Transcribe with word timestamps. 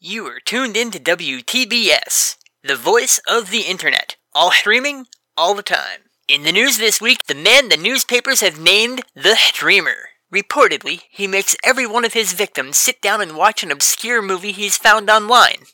You 0.00 0.28
are 0.28 0.38
tuned 0.38 0.76
in 0.76 0.92
to 0.92 1.00
WTBS, 1.00 2.36
the 2.62 2.76
voice 2.76 3.18
of 3.26 3.50
the 3.50 3.62
internet. 3.62 4.14
All 4.32 4.52
streaming, 4.52 5.06
all 5.36 5.54
the 5.54 5.62
time. 5.64 6.02
In 6.28 6.44
the 6.44 6.52
news 6.52 6.78
this 6.78 7.00
week, 7.00 7.26
the 7.26 7.34
man 7.34 7.68
the 7.68 7.76
newspapers 7.76 8.40
have 8.40 8.60
named 8.60 9.02
the 9.16 9.34
Streamer. 9.34 10.10
Reportedly, 10.32 11.00
he 11.10 11.26
makes 11.26 11.56
every 11.64 11.84
one 11.84 12.04
of 12.04 12.12
his 12.12 12.32
victims 12.32 12.76
sit 12.76 13.02
down 13.02 13.20
and 13.20 13.36
watch 13.36 13.64
an 13.64 13.72
obscure 13.72 14.22
movie 14.22 14.52
he's 14.52 14.76
found 14.76 15.10
online. 15.10 15.64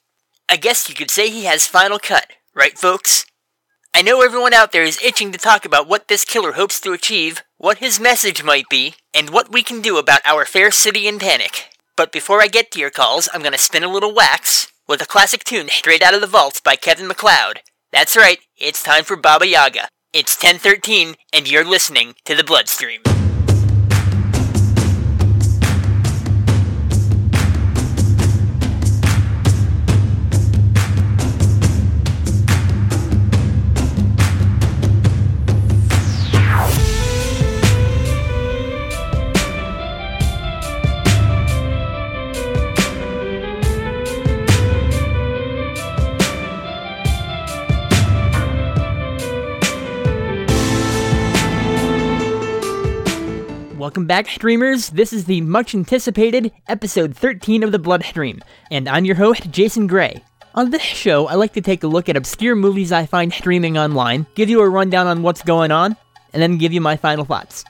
I 0.48 0.56
guess 0.56 0.88
you 0.88 0.94
could 0.94 1.10
say 1.10 1.28
he 1.28 1.44
has 1.44 1.66
Final 1.66 1.98
Cut, 1.98 2.28
right, 2.54 2.78
folks? 2.78 3.26
I 3.92 4.00
know 4.00 4.22
everyone 4.22 4.54
out 4.54 4.72
there 4.72 4.84
is 4.84 5.02
itching 5.02 5.32
to 5.32 5.38
talk 5.38 5.66
about 5.66 5.86
what 5.86 6.08
this 6.08 6.24
killer 6.24 6.52
hopes 6.52 6.80
to 6.80 6.94
achieve, 6.94 7.42
what 7.58 7.76
his 7.76 8.00
message 8.00 8.42
might 8.42 8.70
be, 8.70 8.94
and 9.12 9.28
what 9.28 9.52
we 9.52 9.62
can 9.62 9.82
do 9.82 9.98
about 9.98 10.22
our 10.24 10.46
fair 10.46 10.70
city 10.70 11.06
in 11.06 11.18
panic. 11.18 11.68
But 11.96 12.10
before 12.10 12.42
I 12.42 12.48
get 12.48 12.70
to 12.72 12.80
your 12.80 12.90
calls, 12.90 13.28
I'm 13.32 13.42
gonna 13.42 13.58
spin 13.58 13.84
a 13.84 13.92
little 13.92 14.12
wax 14.12 14.66
with 14.88 15.00
a 15.00 15.06
classic 15.06 15.44
tune 15.44 15.68
straight 15.68 16.02
out 16.02 16.14
of 16.14 16.20
the 16.20 16.26
vaults 16.26 16.60
by 16.60 16.74
Kevin 16.74 17.06
MacLeod. 17.06 17.60
That's 17.92 18.16
right, 18.16 18.38
it's 18.56 18.82
time 18.82 19.04
for 19.04 19.16
Baba 19.16 19.46
Yaga. 19.46 19.88
It's 20.12 20.36
1013, 20.36 21.14
and 21.32 21.50
you're 21.50 21.64
listening 21.64 22.14
to 22.24 22.34
the 22.34 22.44
Bloodstream. 22.44 23.02
Welcome 53.84 54.06
back, 54.06 54.28
streamers. 54.28 54.88
This 54.88 55.12
is 55.12 55.26
the 55.26 55.42
much 55.42 55.74
anticipated 55.74 56.52
episode 56.68 57.14
13 57.14 57.62
of 57.62 57.70
the 57.70 57.78
Bloodstream, 57.78 58.40
and 58.70 58.88
I'm 58.88 59.04
your 59.04 59.16
host, 59.16 59.50
Jason 59.50 59.86
Gray. 59.86 60.24
On 60.54 60.70
this 60.70 60.80
show, 60.80 61.26
I 61.26 61.34
like 61.34 61.52
to 61.52 61.60
take 61.60 61.82
a 61.82 61.86
look 61.86 62.08
at 62.08 62.16
obscure 62.16 62.56
movies 62.56 62.92
I 62.92 63.04
find 63.04 63.30
streaming 63.30 63.76
online, 63.76 64.24
give 64.36 64.48
you 64.48 64.62
a 64.62 64.68
rundown 64.70 65.06
on 65.06 65.22
what's 65.22 65.42
going 65.42 65.70
on, 65.70 65.98
and 66.32 66.42
then 66.42 66.56
give 66.56 66.72
you 66.72 66.80
my 66.80 66.96
final 66.96 67.26
thoughts. 67.26 67.62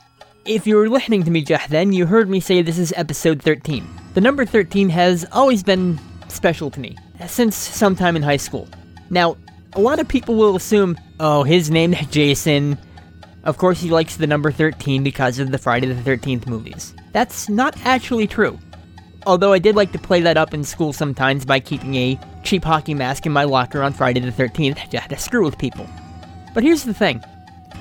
If 0.45 0.69
you 0.69 0.77
were 0.77 0.89
listening 0.89 1.25
to 1.25 1.33
me 1.33 1.43
just 1.43 1.69
then, 1.71 1.93
you 1.93 2.07
heard 2.07 2.31
me 2.31 2.39
say 2.39 2.63
this 2.63 2.79
is 2.79 2.95
episode 2.97 3.43
13. 3.43 3.85
The 4.15 4.21
number 4.21 4.47
13 4.47 4.91
has 4.91 5.27
always 5.33 5.65
been 5.65 5.99
special 6.29 6.71
to 6.71 6.79
me, 6.79 6.97
since 7.27 7.57
sometime 7.57 8.15
in 8.15 8.23
high 8.23 8.37
school. 8.37 8.69
Now, 9.11 9.37
a 9.73 9.81
lot 9.81 9.99
of 9.99 10.07
people 10.07 10.37
will 10.37 10.55
assume, 10.55 10.97
oh, 11.19 11.43
his 11.43 11.73
name's 11.73 12.07
Jason, 12.07 12.79
of 13.45 13.59
course, 13.59 13.81
he 13.81 13.91
likes 13.91 14.17
the 14.17 14.27
number 14.27 14.51
13 14.51 15.03
because 15.03 15.39
of 15.39 15.51
the 15.51 15.59
Friday 15.59 15.87
the 15.87 16.11
13th 16.11 16.47
movies. 16.47 16.95
That's 17.13 17.49
not 17.49 17.77
actually 17.85 18.27
true. 18.27 18.59
Although 19.27 19.53
I 19.53 19.59
did 19.59 19.77
like 19.77 19.93
to 19.93 19.99
play 19.99 20.21
that 20.23 20.37
up 20.37 20.53
in 20.55 20.65
school 20.65 20.93
sometimes 20.93 21.45
by 21.45 21.61
keeping 21.61 21.95
a 21.95 22.19
cheap 22.43 22.65
hockey 22.65 22.95
mask 22.95 23.27
in 23.27 23.33
my 23.33 23.45
locker 23.45 23.83
on 23.83 23.93
Friday 23.93 24.21
the 24.21 24.31
13th 24.31 24.91
just 24.91 25.09
to 25.11 25.17
screw 25.19 25.45
with 25.45 25.59
people. 25.59 25.87
But 26.55 26.63
here's 26.63 26.85
the 26.85 26.95
thing 26.95 27.23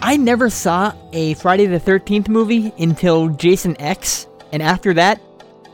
I 0.02 0.18
never 0.18 0.50
saw 0.50 0.94
a 1.14 1.34
Friday 1.36 1.66
the 1.66 1.80
13th 1.80 2.28
movie 2.28 2.74
until 2.78 3.30
Jason 3.30 3.80
X, 3.80 4.28
and 4.52 4.62
after 4.62 4.94
that, 4.96 5.22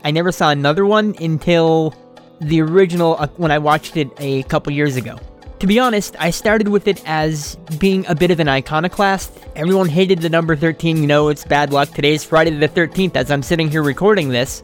I 0.04 0.10
never 0.10 0.32
saw 0.32 0.50
another 0.50 0.86
one 0.86 1.14
until 1.20 1.94
the 2.40 2.62
original 2.62 3.16
uh, 3.18 3.26
when 3.36 3.50
I 3.50 3.58
watched 3.58 3.96
it 3.96 4.08
a 4.18 4.44
couple 4.44 4.72
years 4.72 4.96
ago. 4.96 5.18
To 5.60 5.66
be 5.66 5.78
honest, 5.78 6.16
I 6.18 6.30
started 6.30 6.68
with 6.68 6.88
it 6.88 7.02
as 7.04 7.56
being 7.78 8.06
a 8.06 8.14
bit 8.14 8.30
of 8.30 8.40
an 8.40 8.48
iconoclast. 8.48 9.30
Everyone 9.56 9.90
hated 9.90 10.20
the 10.20 10.30
number 10.30 10.56
13, 10.56 10.96
you 10.96 11.06
know, 11.06 11.28
it's 11.28 11.44
bad 11.44 11.70
luck. 11.70 11.90
Today's 11.90 12.24
Friday 12.24 12.50
the 12.52 12.66
13th 12.66 13.14
as 13.14 13.30
I'm 13.30 13.42
sitting 13.42 13.70
here 13.70 13.82
recording 13.82 14.30
this. 14.30 14.62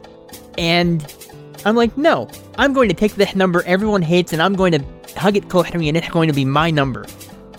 And 0.57 1.05
I'm 1.65 1.75
like, 1.75 1.95
no, 1.97 2.27
I'm 2.57 2.73
going 2.73 2.89
to 2.89 2.95
take 2.95 3.13
the 3.13 3.31
number 3.35 3.61
everyone 3.67 4.01
hates 4.01 4.33
and 4.33 4.41
I'm 4.41 4.55
going 4.55 4.71
to 4.71 4.83
hug 5.15 5.37
it 5.37 5.49
closer 5.49 5.77
and 5.77 5.95
it's 5.95 6.09
going 6.09 6.29
to 6.29 6.33
be 6.33 6.45
my 6.45 6.71
number. 6.71 7.05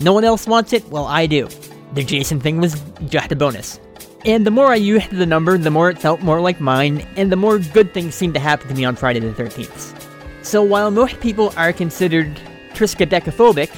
No 0.01 0.11
one 0.11 0.25
else 0.25 0.45
wants 0.45 0.73
it? 0.73 0.85
Well, 0.89 1.05
I 1.05 1.25
do. 1.25 1.47
The 1.93 2.03
Jason 2.03 2.41
thing 2.41 2.59
was 2.59 2.83
just 3.05 3.31
a 3.31 3.37
bonus. 3.37 3.79
And 4.25 4.45
the 4.45 4.51
more 4.51 4.67
I 4.67 4.75
used 4.75 5.11
the 5.11 5.25
number, 5.25 5.57
the 5.57 5.71
more 5.71 5.89
it 5.89 5.97
felt 5.97 6.21
more 6.21 6.41
like 6.41 6.59
mine, 6.59 7.07
and 7.15 7.31
the 7.31 7.37
more 7.37 7.57
good 7.57 7.93
things 7.93 8.15
seemed 8.15 8.33
to 8.33 8.41
happen 8.41 8.67
to 8.67 8.75
me 8.75 8.83
on 8.83 8.97
Friday 8.97 9.21
the 9.21 9.31
13th. 9.31 9.95
So 10.43 10.61
while 10.61 10.91
most 10.91 11.21
people 11.21 11.53
are 11.55 11.71
considered 11.71 12.37
triskaidekaphobic, 12.79 13.69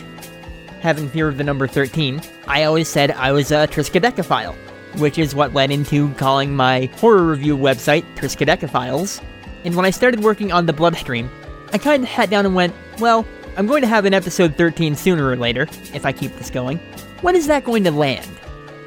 having 0.81 1.09
fear 1.09 1.27
of 1.27 1.37
the 1.37 1.43
number 1.43 1.67
13, 1.67 2.21
I 2.47 2.65
always 2.65 2.87
said 2.87 3.09
I 3.09 3.31
was 3.31 3.51
a 3.51 3.67
triskaidekaphile, 3.67 4.53
which 4.99 5.17
is 5.17 5.33
what 5.33 5.55
led 5.55 5.71
into 5.71 6.13
calling 6.13 6.55
my 6.55 6.85
horror 6.97 7.23
review 7.23 7.57
website 7.57 8.05
Triskaidekaphiles. 8.15 9.23
And 9.65 9.75
when 9.75 9.85
I 9.85 9.89
started 9.89 10.23
working 10.23 10.51
on 10.51 10.67
the 10.67 10.73
Bloodstream, 10.73 11.31
I 11.73 11.79
kind 11.79 12.03
of 12.03 12.09
sat 12.11 12.29
down 12.29 12.45
and 12.45 12.53
went, 12.53 12.75
well, 12.99 13.25
I'm 13.57 13.65
going 13.65 13.81
to 13.81 13.87
have 13.87 14.05
an 14.05 14.13
episode 14.13 14.55
13 14.55 14.95
sooner 14.95 15.27
or 15.27 15.35
later, 15.35 15.67
if 15.95 16.05
I 16.05 16.11
keep 16.11 16.35
this 16.35 16.51
going. 16.51 16.77
When 17.21 17.35
is 17.35 17.47
that 17.47 17.63
going 17.63 17.83
to 17.85 17.91
land? 17.91 18.29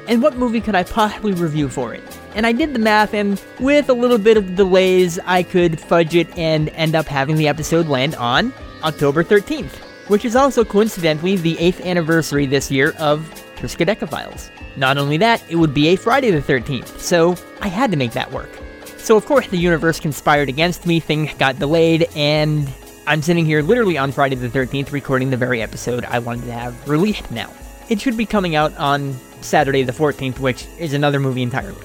And 0.07 0.21
what 0.21 0.37
movie 0.37 0.61
could 0.61 0.75
I 0.75 0.83
possibly 0.83 1.33
review 1.33 1.67
for 1.67 1.93
it? 1.93 2.03
And 2.35 2.45
I 2.45 2.53
did 2.53 2.73
the 2.73 2.79
math, 2.79 3.13
and 3.13 3.41
with 3.59 3.89
a 3.89 3.93
little 3.93 4.17
bit 4.17 4.37
of 4.37 4.55
delays, 4.55 5.19
I 5.25 5.43
could 5.43 5.77
fudge 5.77 6.15
it 6.15 6.37
and 6.37 6.69
end 6.69 6.95
up 6.95 7.07
having 7.07 7.35
the 7.35 7.49
episode 7.49 7.87
land 7.87 8.15
on 8.15 8.53
October 8.83 9.21
13th 9.21 9.84
which 10.07 10.25
is 10.25 10.35
also 10.35 10.63
coincidentally 10.63 11.37
the 11.37 11.55
8th 11.55 11.83
anniversary 11.83 12.45
this 12.45 12.69
year 12.71 12.93
of 12.99 13.21
Triskaidekaphiles. 13.55 14.49
Not 14.77 14.97
only 14.97 15.17
that, 15.17 15.43
it 15.49 15.55
would 15.55 15.73
be 15.73 15.87
a 15.89 15.95
Friday 15.95 16.31
the 16.31 16.41
13th, 16.41 16.99
so 16.99 17.35
I 17.61 17.67
had 17.67 17.91
to 17.91 17.97
make 17.97 18.11
that 18.11 18.31
work. 18.31 18.49
So 18.97 19.15
of 19.15 19.25
course 19.25 19.47
the 19.47 19.57
universe 19.57 19.99
conspired 19.99 20.49
against 20.49 20.85
me, 20.85 20.99
things 20.99 21.33
got 21.35 21.59
delayed, 21.59 22.09
and 22.15 22.67
I'm 23.07 23.21
sitting 23.21 23.45
here 23.45 23.61
literally 23.61 23.97
on 23.97 24.11
Friday 24.11 24.35
the 24.35 24.49
13th 24.49 24.91
recording 24.91 25.29
the 25.29 25.37
very 25.37 25.61
episode 25.61 26.05
I 26.05 26.19
wanted 26.19 26.45
to 26.45 26.53
have 26.53 26.89
released 26.89 27.29
now. 27.31 27.51
It 27.87 28.01
should 28.01 28.17
be 28.17 28.25
coming 28.25 28.55
out 28.55 28.75
on 28.77 29.13
Saturday 29.41 29.83
the 29.83 29.91
14th, 29.91 30.39
which 30.39 30.65
is 30.79 30.93
another 30.93 31.19
movie 31.19 31.43
entirely. 31.43 31.83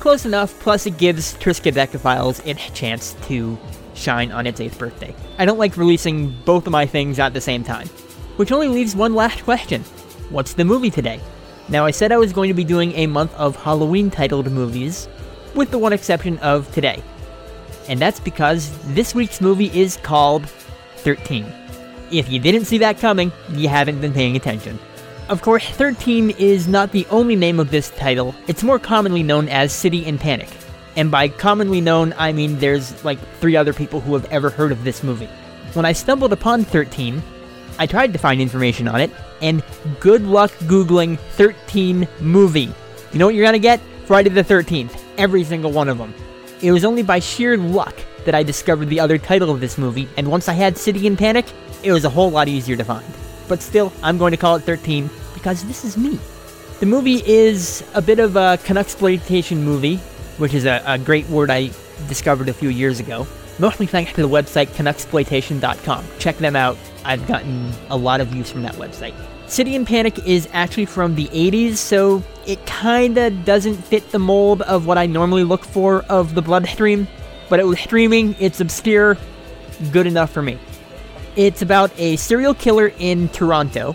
Close 0.00 0.26
enough, 0.26 0.58
plus 0.60 0.86
it 0.86 0.98
gives 0.98 1.34
Triskaidekaphiles 1.38 2.44
its 2.46 2.70
chance 2.70 3.14
to 3.28 3.56
shine 3.96 4.30
on 4.30 4.46
its 4.46 4.60
8th 4.60 4.78
birthday. 4.78 5.14
I 5.38 5.44
don't 5.44 5.58
like 5.58 5.76
releasing 5.76 6.30
both 6.44 6.66
of 6.66 6.72
my 6.72 6.86
things 6.86 7.18
at 7.18 7.34
the 7.34 7.40
same 7.40 7.64
time. 7.64 7.88
Which 8.36 8.52
only 8.52 8.68
leaves 8.68 8.94
one 8.94 9.14
last 9.14 9.42
question 9.44 9.82
What's 10.30 10.54
the 10.54 10.64
movie 10.64 10.90
today? 10.90 11.20
Now, 11.68 11.84
I 11.84 11.90
said 11.90 12.12
I 12.12 12.16
was 12.18 12.32
going 12.32 12.48
to 12.48 12.54
be 12.54 12.64
doing 12.64 12.92
a 12.92 13.06
month 13.06 13.34
of 13.34 13.56
Halloween 13.56 14.10
titled 14.10 14.50
movies, 14.50 15.08
with 15.54 15.70
the 15.70 15.78
one 15.78 15.92
exception 15.92 16.38
of 16.38 16.70
today. 16.72 17.02
And 17.88 18.00
that's 18.00 18.20
because 18.20 18.70
this 18.94 19.14
week's 19.14 19.40
movie 19.40 19.70
is 19.78 19.96
called 19.96 20.48
13. 20.98 21.46
If 22.12 22.30
you 22.30 22.38
didn't 22.38 22.66
see 22.66 22.78
that 22.78 22.98
coming, 22.98 23.32
you 23.50 23.68
haven't 23.68 24.00
been 24.00 24.12
paying 24.12 24.36
attention. 24.36 24.78
Of 25.28 25.42
course, 25.42 25.66
13 25.68 26.30
is 26.30 26.68
not 26.68 26.92
the 26.92 27.06
only 27.10 27.34
name 27.34 27.58
of 27.58 27.70
this 27.70 27.90
title, 27.90 28.34
it's 28.46 28.62
more 28.62 28.78
commonly 28.78 29.24
known 29.24 29.48
as 29.48 29.72
City 29.72 30.04
in 30.04 30.18
Panic. 30.18 30.48
And 30.96 31.10
by 31.10 31.28
commonly 31.28 31.80
known, 31.80 32.14
I 32.16 32.32
mean 32.32 32.58
there's 32.58 33.04
like 33.04 33.18
three 33.38 33.54
other 33.54 33.72
people 33.72 34.00
who 34.00 34.14
have 34.14 34.24
ever 34.26 34.48
heard 34.48 34.72
of 34.72 34.82
this 34.82 35.02
movie. 35.02 35.28
When 35.74 35.84
I 35.84 35.92
stumbled 35.92 36.32
upon 36.32 36.64
13, 36.64 37.22
I 37.78 37.86
tried 37.86 38.14
to 38.14 38.18
find 38.18 38.40
information 38.40 38.88
on 38.88 39.00
it, 39.02 39.10
and 39.42 39.62
good 40.00 40.22
luck 40.22 40.50
Googling 40.64 41.18
13 41.18 42.08
movie. 42.20 42.72
You 43.12 43.18
know 43.18 43.26
what 43.26 43.34
you're 43.34 43.44
gonna 43.44 43.58
get? 43.58 43.80
Friday 44.06 44.30
the 44.30 44.42
13th. 44.42 44.98
Every 45.18 45.44
single 45.44 45.72
one 45.72 45.88
of 45.88 45.98
them. 45.98 46.14
It 46.62 46.72
was 46.72 46.84
only 46.84 47.02
by 47.02 47.18
sheer 47.18 47.58
luck 47.58 47.94
that 48.24 48.34
I 48.34 48.42
discovered 48.42 48.88
the 48.88 49.00
other 49.00 49.18
title 49.18 49.50
of 49.50 49.60
this 49.60 49.76
movie, 49.76 50.08
and 50.16 50.30
once 50.30 50.48
I 50.48 50.54
had 50.54 50.78
City 50.78 51.06
in 51.06 51.16
Panic, 51.16 51.44
it 51.82 51.92
was 51.92 52.06
a 52.06 52.10
whole 52.10 52.30
lot 52.30 52.48
easier 52.48 52.76
to 52.76 52.84
find. 52.84 53.06
But 53.48 53.60
still, 53.60 53.92
I'm 54.02 54.16
going 54.16 54.30
to 54.30 54.36
call 54.36 54.56
it 54.56 54.62
13 54.62 55.10
because 55.34 55.62
this 55.64 55.84
is 55.84 55.96
me. 55.96 56.18
The 56.80 56.86
movie 56.86 57.22
is 57.26 57.84
a 57.94 58.02
bit 58.02 58.18
of 58.18 58.36
a 58.36 58.58
Canucksploitation 58.64 59.58
movie 59.58 60.00
which 60.38 60.54
is 60.54 60.64
a, 60.64 60.82
a 60.86 60.98
great 60.98 61.28
word 61.28 61.50
I 61.50 61.70
discovered 62.08 62.48
a 62.48 62.54
few 62.54 62.68
years 62.68 63.00
ago. 63.00 63.26
Mostly 63.58 63.86
thanks 63.86 64.12
to 64.12 64.22
the 64.22 64.28
website 64.28 64.68
Canucksploitation.com. 64.68 66.04
Check 66.18 66.36
them 66.38 66.56
out. 66.56 66.76
I've 67.04 67.26
gotten 67.26 67.72
a 67.88 67.96
lot 67.96 68.20
of 68.20 68.34
use 68.34 68.50
from 68.50 68.62
that 68.62 68.74
website. 68.74 69.14
City 69.48 69.76
in 69.76 69.86
Panic 69.86 70.26
is 70.26 70.48
actually 70.52 70.86
from 70.86 71.14
the 71.14 71.26
80s, 71.28 71.76
so 71.76 72.22
it 72.46 72.64
kinda 72.66 73.30
doesn't 73.30 73.76
fit 73.76 74.10
the 74.10 74.18
mold 74.18 74.62
of 74.62 74.86
what 74.86 74.98
I 74.98 75.06
normally 75.06 75.44
look 75.44 75.64
for 75.64 76.04
of 76.08 76.34
the 76.34 76.42
Bloodstream, 76.42 77.06
but 77.48 77.60
it 77.60 77.66
was 77.66 77.78
streaming, 77.78 78.34
it's 78.40 78.60
obscure, 78.60 79.16
good 79.92 80.06
enough 80.06 80.32
for 80.32 80.42
me. 80.42 80.58
It's 81.36 81.62
about 81.62 81.92
a 81.96 82.16
serial 82.16 82.54
killer 82.54 82.92
in 82.98 83.28
Toronto, 83.28 83.92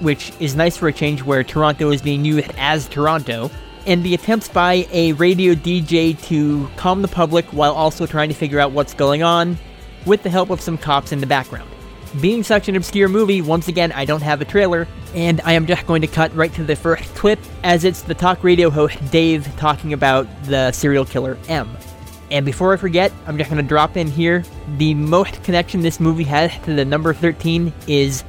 which 0.00 0.32
is 0.40 0.56
nice 0.56 0.76
for 0.78 0.88
a 0.88 0.92
change 0.92 1.22
where 1.22 1.44
Toronto 1.44 1.90
is 1.90 2.00
being 2.00 2.24
used 2.24 2.50
as 2.56 2.88
Toronto, 2.88 3.50
and 3.86 4.02
the 4.02 4.14
attempts 4.14 4.48
by 4.48 4.86
a 4.92 5.12
radio 5.14 5.54
DJ 5.54 6.20
to 6.24 6.68
calm 6.76 7.02
the 7.02 7.08
public 7.08 7.44
while 7.46 7.72
also 7.72 8.06
trying 8.06 8.28
to 8.28 8.34
figure 8.34 8.58
out 8.58 8.72
what's 8.72 8.94
going 8.94 9.22
on 9.22 9.56
with 10.06 10.22
the 10.22 10.30
help 10.30 10.50
of 10.50 10.60
some 10.60 10.78
cops 10.78 11.12
in 11.12 11.20
the 11.20 11.26
background. 11.26 11.68
Being 12.20 12.42
such 12.42 12.68
an 12.68 12.76
obscure 12.76 13.08
movie, 13.08 13.40
once 13.40 13.68
again, 13.68 13.92
I 13.92 14.04
don't 14.04 14.22
have 14.22 14.40
a 14.40 14.44
trailer, 14.44 14.88
and 15.14 15.40
I 15.44 15.52
am 15.52 15.66
just 15.66 15.86
going 15.86 16.00
to 16.02 16.08
cut 16.08 16.34
right 16.34 16.52
to 16.54 16.64
the 16.64 16.74
first 16.74 17.14
clip, 17.14 17.38
as 17.62 17.84
it's 17.84 18.02
the 18.02 18.14
talk 18.14 18.42
radio 18.42 18.68
host 18.68 18.98
Dave 19.12 19.46
talking 19.56 19.92
about 19.92 20.26
the 20.44 20.72
serial 20.72 21.04
killer 21.04 21.38
M. 21.48 21.70
And 22.30 22.46
before 22.46 22.72
I 22.72 22.76
forget, 22.76 23.12
I'm 23.26 23.38
just 23.38 23.50
going 23.50 23.62
to 23.62 23.68
drop 23.68 23.96
in 23.96 24.08
here 24.08 24.44
the 24.76 24.94
most 24.94 25.42
connection 25.42 25.80
this 25.82 26.00
movie 26.00 26.24
has 26.24 26.52
to 26.64 26.74
the 26.74 26.84
number 26.84 27.12
13 27.12 27.72
is 27.86 28.24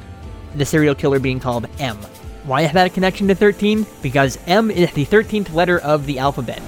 the 0.55 0.65
serial 0.65 0.95
killer 0.95 1.19
being 1.19 1.39
called 1.39 1.67
M. 1.79 1.97
Why 2.43 2.61
is 2.61 2.71
that 2.73 2.87
a 2.87 2.89
connection 2.89 3.27
to 3.27 3.35
13? 3.35 3.85
Because 4.01 4.39
M 4.47 4.71
is 4.71 4.91
the 4.93 5.05
13th 5.05 5.53
letter 5.53 5.77
of 5.77 6.07
the 6.07 6.17
alphabet. 6.17 6.59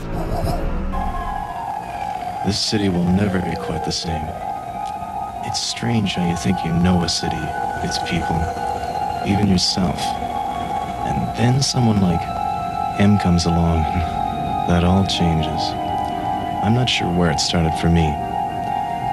This 2.45 2.59
city 2.59 2.89
will 2.89 3.05
never 3.05 3.39
be 3.39 3.55
quite 3.55 3.83
the 3.83 3.91
same. 3.91 4.23
It's 5.45 5.59
strange 5.59 6.13
how 6.13 6.29
you 6.29 6.35
think 6.35 6.63
you 6.63 6.71
know 6.73 7.01
a 7.01 7.09
city, 7.09 7.41
its 7.81 7.97
people, 8.07 8.37
even 9.25 9.47
yourself. 9.47 9.97
And 11.07 11.37
then 11.37 11.63
someone 11.63 12.01
like 12.01 12.21
M 12.99 13.17
comes 13.17 13.45
along, 13.45 13.79
and 13.79 14.01
that 14.69 14.83
all 14.83 15.07
changes. 15.07 15.61
I'm 16.63 16.75
not 16.75 16.87
sure 16.87 17.07
where 17.17 17.31
it 17.31 17.39
started 17.39 17.73
for 17.81 17.89
me, 17.89 18.13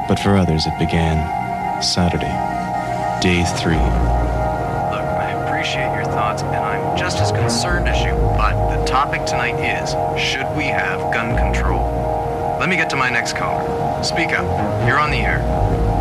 but 0.08 0.20
for 0.20 0.36
others 0.36 0.66
it 0.66 0.78
began 0.78 1.82
Saturday, 1.82 2.36
day 3.22 3.44
three. 3.62 4.19
Thoughts, 6.30 6.42
and 6.42 6.64
I'm 6.64 6.96
just 6.96 7.18
as 7.18 7.32
concerned 7.32 7.88
as 7.88 7.98
you, 8.04 8.14
but 8.38 8.54
the 8.70 8.84
topic 8.84 9.26
tonight 9.26 9.58
is 9.58 9.90
should 10.14 10.46
we 10.56 10.64
have 10.64 11.12
gun 11.12 11.36
control? 11.36 11.82
Let 12.60 12.68
me 12.68 12.76
get 12.76 12.90
to 12.90 12.96
my 12.96 13.10
next 13.10 13.36
caller. 13.36 13.66
Speak 14.04 14.30
up. 14.30 14.46
You're 14.86 14.98
on 14.98 15.10
the 15.10 15.18
air. 15.18 15.42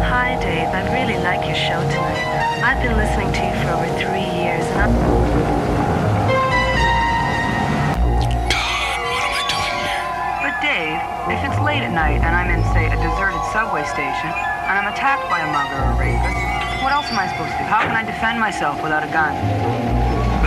Hi, 0.06 0.38
Dave. 0.38 0.70
I 0.70 0.86
really 0.94 1.18
like 1.24 1.48
your 1.48 1.56
show 1.56 1.82
tonight. 1.82 2.62
I've 2.62 2.78
been 2.84 2.94
listening 2.94 3.32
to 3.34 3.42
you 3.42 3.54
for 3.64 3.70
over 3.74 3.90
three 3.98 4.30
years, 4.38 4.66
and 4.70 4.80
I'm. 4.86 4.94
God, 8.54 9.00
what 9.10 9.24
am 9.26 9.34
I 9.34 9.44
doing 9.50 9.76
here? 9.82 10.06
But 10.46 10.56
Dave, 10.62 11.00
if 11.34 11.40
it's 11.42 11.60
late 11.66 11.82
at 11.82 11.94
night 11.96 12.22
and 12.22 12.34
I'm 12.36 12.54
in, 12.54 12.62
say, 12.70 12.86
a 12.86 12.98
deserted 13.02 13.42
subway 13.50 13.82
station, 13.90 14.30
and 14.30 14.74
I'm 14.78 14.94
attacked 14.94 15.26
by 15.26 15.42
a 15.42 15.50
mugger 15.50 15.80
or 15.80 15.90
a 15.90 15.98
rapist, 15.98 16.38
what 16.86 16.94
else 16.94 17.10
am 17.10 17.18
I 17.18 17.26
supposed 17.34 17.52
to 17.52 17.58
do? 17.58 17.66
How 17.66 17.82
can 17.82 17.98
I 17.98 18.04
defend 18.06 18.40
myself 18.40 18.84
without 18.84 19.02
a 19.02 19.12
gun? 19.12 19.89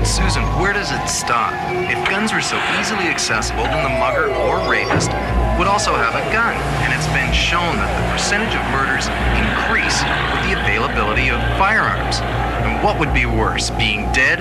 But 0.02 0.08
Susan, 0.08 0.42
where 0.58 0.72
does 0.72 0.90
it 0.90 1.06
stop? 1.06 1.54
If 1.88 2.10
guns 2.10 2.32
were 2.32 2.40
so 2.40 2.58
easily 2.80 3.06
accessible, 3.06 3.62
then 3.62 3.84
the 3.84 3.98
mugger 4.00 4.34
or 4.34 4.58
rapist 4.68 5.12
would 5.60 5.68
also 5.68 5.94
have 5.94 6.16
a 6.16 6.32
gun. 6.32 6.56
And 6.82 6.92
it's 6.92 7.06
been 7.14 7.32
shown 7.32 7.76
that 7.76 7.86
the 7.86 8.10
percentage 8.10 8.50
of 8.50 8.66
murders 8.74 9.06
increase 9.38 10.02
with 10.34 10.42
the 10.50 10.58
availability 10.58 11.30
of 11.30 11.38
firearms. 11.56 12.18
And 12.66 12.82
what 12.82 12.98
would 12.98 13.14
be 13.14 13.26
worse, 13.26 13.70
being 13.70 14.10
dead 14.10 14.40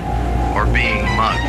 or 0.58 0.66
being 0.66 1.04
mugged? 1.14 1.46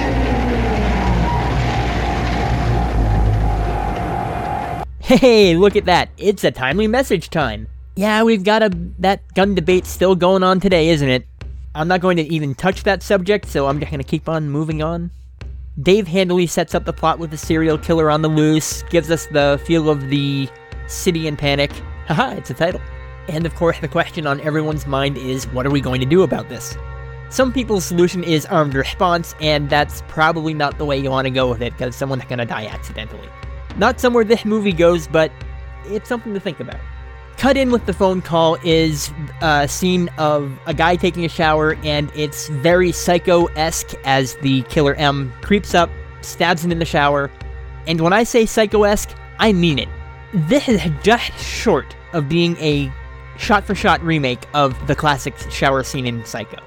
Hey, 5.02 5.58
look 5.58 5.76
at 5.76 5.86
that. 5.86 6.10
It's 6.20 6.44
a 6.44 6.52
timely 6.52 6.86
message 6.86 7.32
time. 7.32 7.68
Yeah, 7.96 8.22
we've 8.22 8.44
got 8.44 8.62
a 8.62 8.70
that 9.00 9.22
gun 9.34 9.56
debate 9.56 9.88
still 9.88 10.14
going 10.14 10.44
on 10.44 10.60
today, 10.60 10.90
isn't 10.90 11.10
it? 11.10 11.26
I'm 11.76 11.88
not 11.88 12.02
going 12.02 12.18
to 12.18 12.24
even 12.24 12.54
touch 12.54 12.84
that 12.84 13.02
subject, 13.02 13.48
so 13.48 13.68
I'm 13.68 13.80
just 13.80 13.92
going 13.92 14.02
to 14.02 14.08
keep 14.08 14.30
on 14.30 14.50
moving 14.50 14.84
on. 14.84 15.10
Dave 15.82 16.08
handily 16.08 16.46
sets 16.46 16.76
up 16.76 16.86
the 16.86 16.94
plot 16.94 17.18
with 17.18 17.32
the 17.32 17.38
serial 17.38 17.80
killer 17.80 18.12
on 18.12 18.22
the 18.22 18.28
loose, 18.28 18.84
gives 18.92 19.10
us 19.10 19.26
the 19.28 19.60
feel 19.66 19.90
of 19.90 20.10
the 20.10 20.48
city 20.86 21.28
in 21.28 21.36
panic. 21.36 21.72
Haha, 22.08 22.36
it's 22.36 22.52
a 22.52 22.54
title. 22.54 22.82
And 23.28 23.48
of 23.48 23.56
course, 23.56 23.80
the 23.80 23.88
question 23.88 24.28
on 24.28 24.40
everyone's 24.42 24.86
mind 24.86 25.18
is 25.18 25.48
what 25.48 25.66
are 25.66 25.72
we 25.72 25.82
going 25.82 26.00
to 26.00 26.06
do 26.06 26.22
about 26.22 26.48
this? 26.48 26.78
Some 27.30 27.52
people's 27.52 27.86
solution 27.86 28.24
is 28.24 28.46
armed 28.46 28.76
response, 28.76 29.34
and 29.42 29.68
that's 29.68 30.04
probably 30.08 30.54
not 30.54 30.78
the 30.78 30.86
way 30.86 31.00
you 31.00 31.10
want 31.10 31.26
to 31.26 31.32
go 31.32 31.50
with 31.50 31.64
it, 31.64 31.74
because 31.74 31.96
someone's 31.96 32.26
gonna 32.26 32.46
die 32.46 32.68
accidentally. 32.68 33.28
Not 33.78 34.00
somewhere 34.00 34.24
this 34.24 34.46
movie 34.46 34.74
goes, 34.74 35.08
but 35.08 35.32
it's 35.86 36.08
something 36.08 36.36
to 36.36 36.40
think 36.40 36.60
about. 36.60 36.80
Cut 37.38 37.58
in 37.58 37.72
with 37.72 37.86
the 37.86 37.94
phone 37.94 38.22
call 38.22 38.58
is 38.64 39.12
uh, 39.42 39.62
a 39.64 39.68
scene 39.68 40.10
of 40.18 40.58
a 40.66 40.74
guy 40.74 40.96
taking 40.96 41.26
a 41.26 41.30
shower, 41.30 41.76
and 41.84 42.12
it's 42.16 42.48
very 42.48 42.92
psycho 42.92 43.48
esque 43.48 43.94
as 44.06 44.36
the 44.38 44.62
killer 44.64 44.96
M 44.96 45.34
creeps 45.42 45.74
up, 45.74 45.90
stabs 46.22 46.64
him 46.64 46.72
in 46.72 46.80
the 46.80 46.86
shower. 46.86 47.30
And 47.86 48.00
when 48.00 48.14
I 48.14 48.24
say 48.24 48.46
psycho 48.46 48.84
esque, 48.84 49.10
I 49.40 49.52
mean 49.52 49.80
it. 49.80 49.90
This 50.34 50.70
is 50.70 50.82
just 51.04 51.38
short 51.38 51.96
of 52.14 52.30
being 52.30 52.56
a 52.58 52.92
shot 53.38 53.66
for 53.66 53.76
shot 53.76 54.02
remake 54.04 54.48
of 54.54 54.88
the 54.88 54.96
classic 54.96 55.36
shower 55.50 55.84
scene 55.84 56.06
in 56.06 56.24
Psycho. 56.24 56.58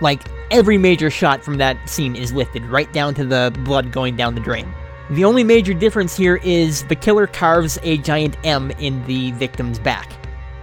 Like, 0.00 0.22
every 0.50 0.76
major 0.76 1.10
shot 1.10 1.42
from 1.42 1.58
that 1.58 1.88
scene 1.88 2.16
is 2.16 2.32
lifted 2.32 2.64
right 2.66 2.92
down 2.92 3.14
to 3.14 3.24
the 3.24 3.56
blood 3.64 3.92
going 3.92 4.16
down 4.16 4.34
the 4.34 4.40
drain. 4.40 4.66
The 5.10 5.24
only 5.24 5.44
major 5.44 5.72
difference 5.72 6.16
here 6.16 6.40
is 6.42 6.84
the 6.86 6.96
killer 6.96 7.28
carves 7.28 7.78
a 7.84 7.98
giant 7.98 8.36
M 8.42 8.72
in 8.72 9.04
the 9.06 9.30
victim's 9.32 9.78
back, 9.78 10.12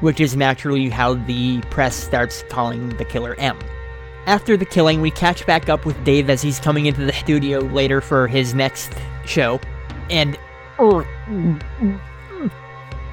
which 0.02 0.20
is 0.20 0.36
naturally 0.36 0.90
how 0.90 1.14
the 1.14 1.62
press 1.70 1.96
starts 1.96 2.44
calling 2.50 2.90
the 2.98 3.06
killer 3.06 3.36
M. 3.38 3.58
After 4.26 4.58
the 4.58 4.66
killing, 4.66 5.00
we 5.00 5.12
catch 5.12 5.46
back 5.46 5.70
up 5.70 5.86
with 5.86 6.02
Dave 6.04 6.30
as 6.30 6.42
he's 6.42 6.60
coming 6.60 6.88
into 6.88 7.06
the 7.06 7.14
studio 7.14 7.60
later 7.60 8.02
for 8.02 8.28
his 8.28 8.54
next 8.54 8.92
show, 9.26 9.62
and 10.10 10.38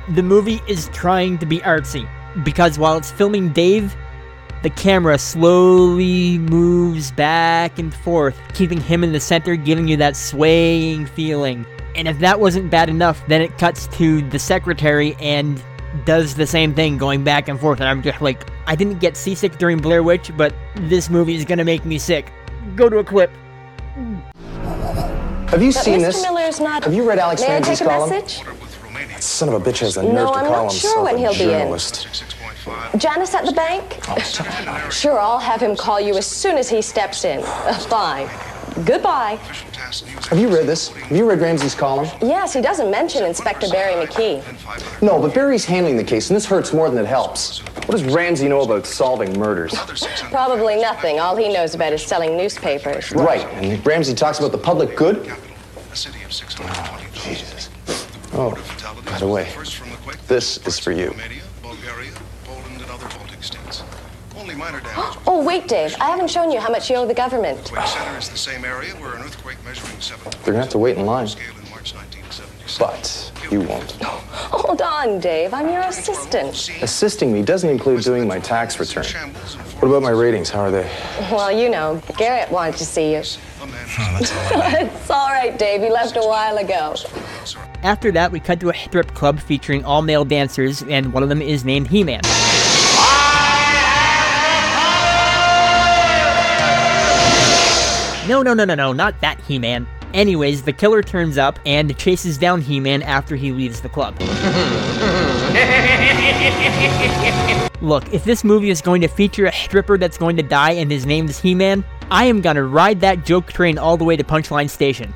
the 0.08 0.22
movie 0.22 0.60
is 0.66 0.88
trying 0.92 1.38
to 1.38 1.46
be 1.46 1.58
artsy 1.60 2.08
because 2.44 2.76
while 2.76 2.96
it's 2.96 3.12
filming 3.12 3.50
Dave, 3.50 3.94
the 4.62 4.70
camera 4.70 5.18
slowly 5.18 6.38
moves 6.38 7.10
back 7.12 7.78
and 7.78 7.94
forth, 7.94 8.38
keeping 8.54 8.80
him 8.80 9.02
in 9.02 9.12
the 9.12 9.20
center, 9.20 9.56
giving 9.56 9.88
you 9.88 9.96
that 9.98 10.16
swaying 10.16 11.06
feeling. 11.06 11.64
And 11.96 12.06
if 12.06 12.18
that 12.20 12.40
wasn't 12.40 12.70
bad 12.70 12.88
enough, 12.88 13.26
then 13.26 13.40
it 13.42 13.56
cuts 13.58 13.86
to 13.98 14.22
the 14.30 14.38
secretary 14.38 15.16
and 15.20 15.62
does 16.04 16.34
the 16.36 16.46
same 16.46 16.74
thing, 16.74 16.98
going 16.98 17.24
back 17.24 17.48
and 17.48 17.58
forth. 17.58 17.80
And 17.80 17.88
I'm 17.88 18.02
just 18.02 18.20
like, 18.20 18.48
I 18.66 18.76
didn't 18.76 18.98
get 19.00 19.16
seasick 19.16 19.58
during 19.58 19.78
Blair 19.78 20.02
Witch, 20.02 20.30
but 20.36 20.54
this 20.76 21.10
movie 21.10 21.34
is 21.34 21.44
gonna 21.44 21.64
make 21.64 21.84
me 21.84 21.98
sick. 21.98 22.32
Go 22.76 22.88
to 22.88 22.98
a 22.98 23.04
clip. 23.04 23.30
Have 25.48 25.62
you 25.62 25.72
But 25.72 25.82
seen 25.82 25.98
Mr. 25.98 26.02
this? 26.02 26.22
Miller's 26.22 26.60
not. 26.60 26.84
Have 26.84 26.94
you 26.94 27.08
read 27.08 27.18
Alex 27.18 27.42
May 27.42 27.56
I 27.56 27.60
take 27.60 27.80
a 27.80 27.84
column? 27.84 28.10
message? 28.10 28.42
Son 29.20 29.48
of 29.48 29.54
a 29.54 29.60
bitch 29.60 29.78
has 29.80 29.96
the 29.96 30.02
nerve 30.04 30.12
No, 30.14 30.26
to 30.32 30.38
I'm 30.38 30.44
call 30.44 30.52
not 30.64 30.72
himself 30.72 30.92
sure 30.94 31.02
when 31.04 31.14
a 31.16 31.18
he'll 31.18 31.32
be 31.34 31.52
in. 31.52 31.68
Janice 32.96 33.34
at 33.34 33.46
the 33.46 33.52
bank? 33.52 33.98
Sure, 34.90 35.18
I'll 35.18 35.38
have 35.38 35.60
him 35.60 35.76
call 35.76 36.00
you 36.00 36.16
as 36.16 36.26
soon 36.26 36.56
as 36.58 36.68
he 36.68 36.82
steps 36.82 37.24
in. 37.24 37.40
Uh, 37.44 37.74
fine. 37.74 38.28
Goodbye. 38.84 39.38
Have 40.28 40.38
you 40.38 40.48
read 40.48 40.66
this? 40.66 40.88
Have 40.88 41.16
you 41.16 41.28
read 41.28 41.40
Ramsey's 41.40 41.74
column? 41.74 42.08
Yes, 42.22 42.52
he 42.52 42.60
doesn't 42.60 42.90
mention 42.90 43.24
Inspector 43.24 43.68
Barry 43.68 43.94
McKee. 44.06 45.02
No, 45.02 45.20
but 45.20 45.34
Barry's 45.34 45.64
handling 45.64 45.96
the 45.96 46.04
case, 46.04 46.30
and 46.30 46.36
this 46.36 46.46
hurts 46.46 46.72
more 46.72 46.88
than 46.88 46.98
it 46.98 47.06
helps. 47.06 47.58
What 47.58 47.90
does 47.90 48.04
Ramsey 48.04 48.48
know 48.48 48.60
about 48.62 48.86
solving 48.86 49.38
murders? 49.38 49.74
Probably 50.30 50.76
nothing. 50.76 51.18
All 51.18 51.36
he 51.36 51.52
knows 51.52 51.74
about 51.74 51.92
is 51.92 52.02
selling 52.04 52.36
newspapers. 52.36 53.10
Right, 53.12 53.44
and 53.54 53.84
Ramsey 53.84 54.14
talks 54.14 54.38
about 54.38 54.52
the 54.52 54.58
public 54.58 54.96
good? 54.96 55.24
Jesus. 57.12 57.70
Oh, 58.32 58.56
by 59.04 59.18
the 59.18 59.26
way, 59.26 59.52
this 60.28 60.64
is 60.66 60.78
for 60.78 60.92
you. 60.92 61.14
Oh, 65.26 65.42
wait, 65.44 65.68
Dave. 65.68 65.94
I 66.00 66.10
haven't 66.10 66.28
shown 66.30 66.50
you 66.50 66.60
how 66.60 66.70
much 66.70 66.90
you 66.90 66.96
owe 66.96 67.06
the 67.06 67.14
government. 67.14 67.64
The 67.64 67.86
Center 67.86 68.18
is 68.18 68.28
the 68.28 68.36
same 68.36 68.64
area 68.64 68.92
where 68.96 69.14
an 69.14 69.22
earthquake 69.22 69.56
measuring 69.64 69.98
7 70.00 70.22
They're 70.44 70.52
gonna 70.52 70.58
have 70.58 70.68
to 70.70 70.78
wait 70.78 70.96
in 70.98 71.06
line. 71.06 71.26
scale 71.28 71.50
in 71.50 71.70
March 71.70 71.94
1977. 71.94 72.50
But 72.78 73.32
you 73.50 73.60
won't. 73.60 73.92
Hold 74.02 74.82
on, 74.82 75.18
Dave. 75.20 75.54
I'm 75.54 75.68
your 75.68 75.80
assistant. 75.82 76.70
Assisting 76.82 77.32
me 77.32 77.42
doesn't 77.42 77.70
include 77.70 78.02
doing 78.02 78.26
my 78.28 78.38
tax 78.38 78.78
return. 78.78 79.04
What 79.78 79.88
about 79.88 80.02
my 80.02 80.10
ratings? 80.10 80.50
How 80.50 80.60
are 80.60 80.70
they? 80.70 80.90
Well, 81.30 81.52
you 81.52 81.70
know, 81.70 82.02
Garrett 82.16 82.50
wanted 82.50 82.76
to 82.76 82.84
see 82.84 83.12
you. 83.12 83.18
it's 83.62 85.10
all 85.10 85.28
right, 85.28 85.56
Dave. 85.58 85.80
He 85.80 85.90
left 85.90 86.16
a 86.16 86.20
while 86.20 86.58
ago. 86.58 86.94
After 87.82 88.10
that, 88.12 88.30
we 88.32 88.40
cut 88.40 88.60
to 88.60 88.70
a 88.70 88.74
strip 88.74 89.14
club 89.14 89.38
featuring 89.40 89.84
all 89.84 90.02
male 90.02 90.24
dancers, 90.24 90.82
and 90.82 91.12
one 91.12 91.22
of 91.22 91.28
them 91.28 91.40
is 91.40 91.64
named 91.64 91.88
He 91.88 92.04
Man. 92.04 92.20
No, 98.30 98.42
no, 98.42 98.54
no, 98.54 98.64
no, 98.64 98.76
no, 98.76 98.92
not 98.92 99.20
that 99.22 99.40
He 99.40 99.58
Man. 99.58 99.88
Anyways, 100.14 100.62
the 100.62 100.72
killer 100.72 101.02
turns 101.02 101.36
up 101.36 101.58
and 101.66 101.98
chases 101.98 102.38
down 102.38 102.60
He 102.60 102.78
Man 102.78 103.02
after 103.02 103.34
he 103.34 103.50
leaves 103.50 103.80
the 103.80 103.88
club. 103.88 104.14
Look, 107.82 108.14
if 108.14 108.22
this 108.22 108.44
movie 108.44 108.70
is 108.70 108.80
going 108.80 109.00
to 109.00 109.08
feature 109.08 109.46
a 109.46 109.52
stripper 109.52 109.98
that's 109.98 110.16
going 110.16 110.36
to 110.36 110.44
die 110.44 110.70
and 110.70 110.92
his 110.92 111.06
name 111.06 111.28
is 111.28 111.40
He 111.40 111.56
Man, 111.56 111.84
I 112.12 112.26
am 112.26 112.40
gonna 112.40 112.62
ride 112.62 113.00
that 113.00 113.26
joke 113.26 113.52
train 113.52 113.78
all 113.78 113.96
the 113.96 114.04
way 114.04 114.16
to 114.16 114.22
Punchline 114.22 114.70
Station. 114.70 115.12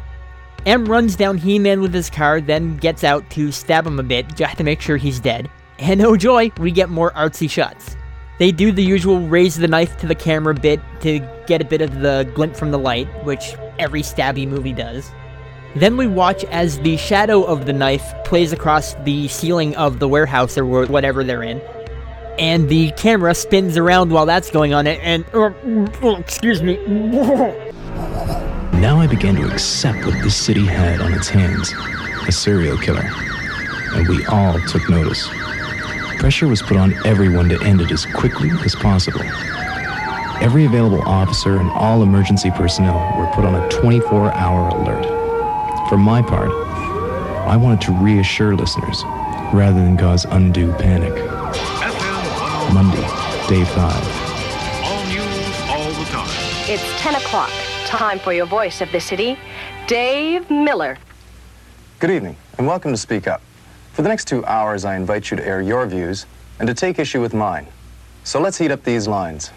M 0.66 0.84
runs 0.84 1.14
down 1.14 1.38
He 1.38 1.60
Man 1.60 1.80
with 1.80 1.94
his 1.94 2.10
car, 2.10 2.40
then 2.40 2.76
gets 2.78 3.04
out 3.04 3.30
to 3.30 3.52
stab 3.52 3.86
him 3.86 4.00
a 4.00 4.02
bit 4.02 4.34
just 4.34 4.58
to 4.58 4.64
make 4.64 4.80
sure 4.80 4.96
he's 4.96 5.20
dead. 5.20 5.48
And 5.78 6.00
oh 6.00 6.16
joy, 6.16 6.50
we 6.58 6.72
get 6.72 6.88
more 6.88 7.12
artsy 7.12 7.48
shots. 7.48 7.94
They 8.38 8.50
do 8.50 8.72
the 8.72 8.82
usual 8.82 9.20
raise 9.20 9.56
the 9.56 9.68
knife 9.68 9.96
to 9.98 10.06
the 10.06 10.14
camera 10.14 10.54
bit 10.54 10.80
to 11.00 11.20
get 11.46 11.60
a 11.60 11.64
bit 11.64 11.80
of 11.80 12.00
the 12.00 12.30
glint 12.34 12.56
from 12.56 12.72
the 12.72 12.78
light, 12.78 13.06
which 13.24 13.54
every 13.78 14.02
stabby 14.02 14.46
movie 14.46 14.72
does. 14.72 15.10
Then 15.76 15.96
we 15.96 16.06
watch 16.06 16.44
as 16.44 16.78
the 16.80 16.96
shadow 16.96 17.44
of 17.44 17.66
the 17.66 17.72
knife 17.72 18.12
plays 18.24 18.52
across 18.52 18.94
the 19.04 19.28
ceiling 19.28 19.74
of 19.76 19.98
the 19.98 20.08
warehouse 20.08 20.56
or 20.58 20.64
whatever 20.64 21.24
they're 21.24 21.42
in. 21.42 21.60
And 22.38 22.68
the 22.68 22.90
camera 22.92 23.34
spins 23.34 23.76
around 23.76 24.10
while 24.10 24.26
that's 24.26 24.50
going 24.50 24.74
on, 24.74 24.86
and. 24.88 25.24
Oh, 25.32 25.54
oh, 26.02 26.16
excuse 26.16 26.62
me. 26.62 26.76
Now 28.80 28.98
I 28.98 29.06
began 29.06 29.36
to 29.36 29.46
accept 29.52 30.04
what 30.04 30.20
this 30.22 30.36
city 30.36 30.66
had 30.66 31.00
on 31.00 31.12
its 31.14 31.28
hands 31.28 31.72
a 32.26 32.32
serial 32.32 32.76
killer. 32.78 33.08
And 33.94 34.08
we 34.08 34.24
all 34.26 34.58
took 34.66 34.88
notice. 34.90 35.28
Pressure 36.24 36.48
was 36.48 36.62
put 36.62 36.78
on 36.78 36.94
everyone 37.06 37.50
to 37.50 37.62
end 37.64 37.82
it 37.82 37.92
as 37.92 38.06
quickly 38.06 38.48
as 38.64 38.74
possible. 38.74 39.20
Every 40.40 40.64
available 40.64 41.02
officer 41.02 41.58
and 41.58 41.68
all 41.72 42.02
emergency 42.02 42.50
personnel 42.50 42.96
were 43.18 43.26
put 43.34 43.44
on 43.44 43.54
a 43.54 43.68
24 43.68 44.32
hour 44.32 44.68
alert. 44.70 45.04
For 45.90 45.98
my 45.98 46.22
part, 46.22 46.50
I 47.46 47.58
wanted 47.58 47.82
to 47.82 47.92
reassure 47.92 48.56
listeners 48.56 49.02
rather 49.52 49.74
than 49.74 49.98
cause 49.98 50.24
undue 50.24 50.72
panic. 50.72 51.12
Monday, 52.72 53.06
day 53.46 53.66
five. 53.66 54.02
all 54.82 55.04
news 55.04 55.60
all 55.68 55.92
the 55.92 56.08
time. 56.10 56.70
It's 56.70 57.02
10 57.02 57.16
o'clock. 57.16 57.50
Time 57.84 58.18
for 58.18 58.32
your 58.32 58.46
voice 58.46 58.80
of 58.80 58.90
the 58.92 59.00
city, 59.00 59.38
Dave 59.86 60.48
Miller. 60.50 60.96
Good 61.98 62.12
evening, 62.12 62.38
and 62.56 62.66
welcome 62.66 62.92
to 62.92 62.96
Speak 62.96 63.28
Up. 63.28 63.42
For 63.94 64.02
the 64.02 64.08
next 64.08 64.26
two 64.26 64.44
hours, 64.44 64.84
I 64.84 64.96
invite 64.96 65.30
you 65.30 65.36
to 65.36 65.46
air 65.46 65.62
your 65.62 65.86
views 65.86 66.26
and 66.58 66.66
to 66.66 66.74
take 66.74 66.98
issue 66.98 67.20
with 67.20 67.32
mine. 67.32 67.68
So 68.24 68.40
let's 68.40 68.58
heat 68.58 68.72
up 68.72 68.82
these 68.82 69.06
lines. 69.06 69.52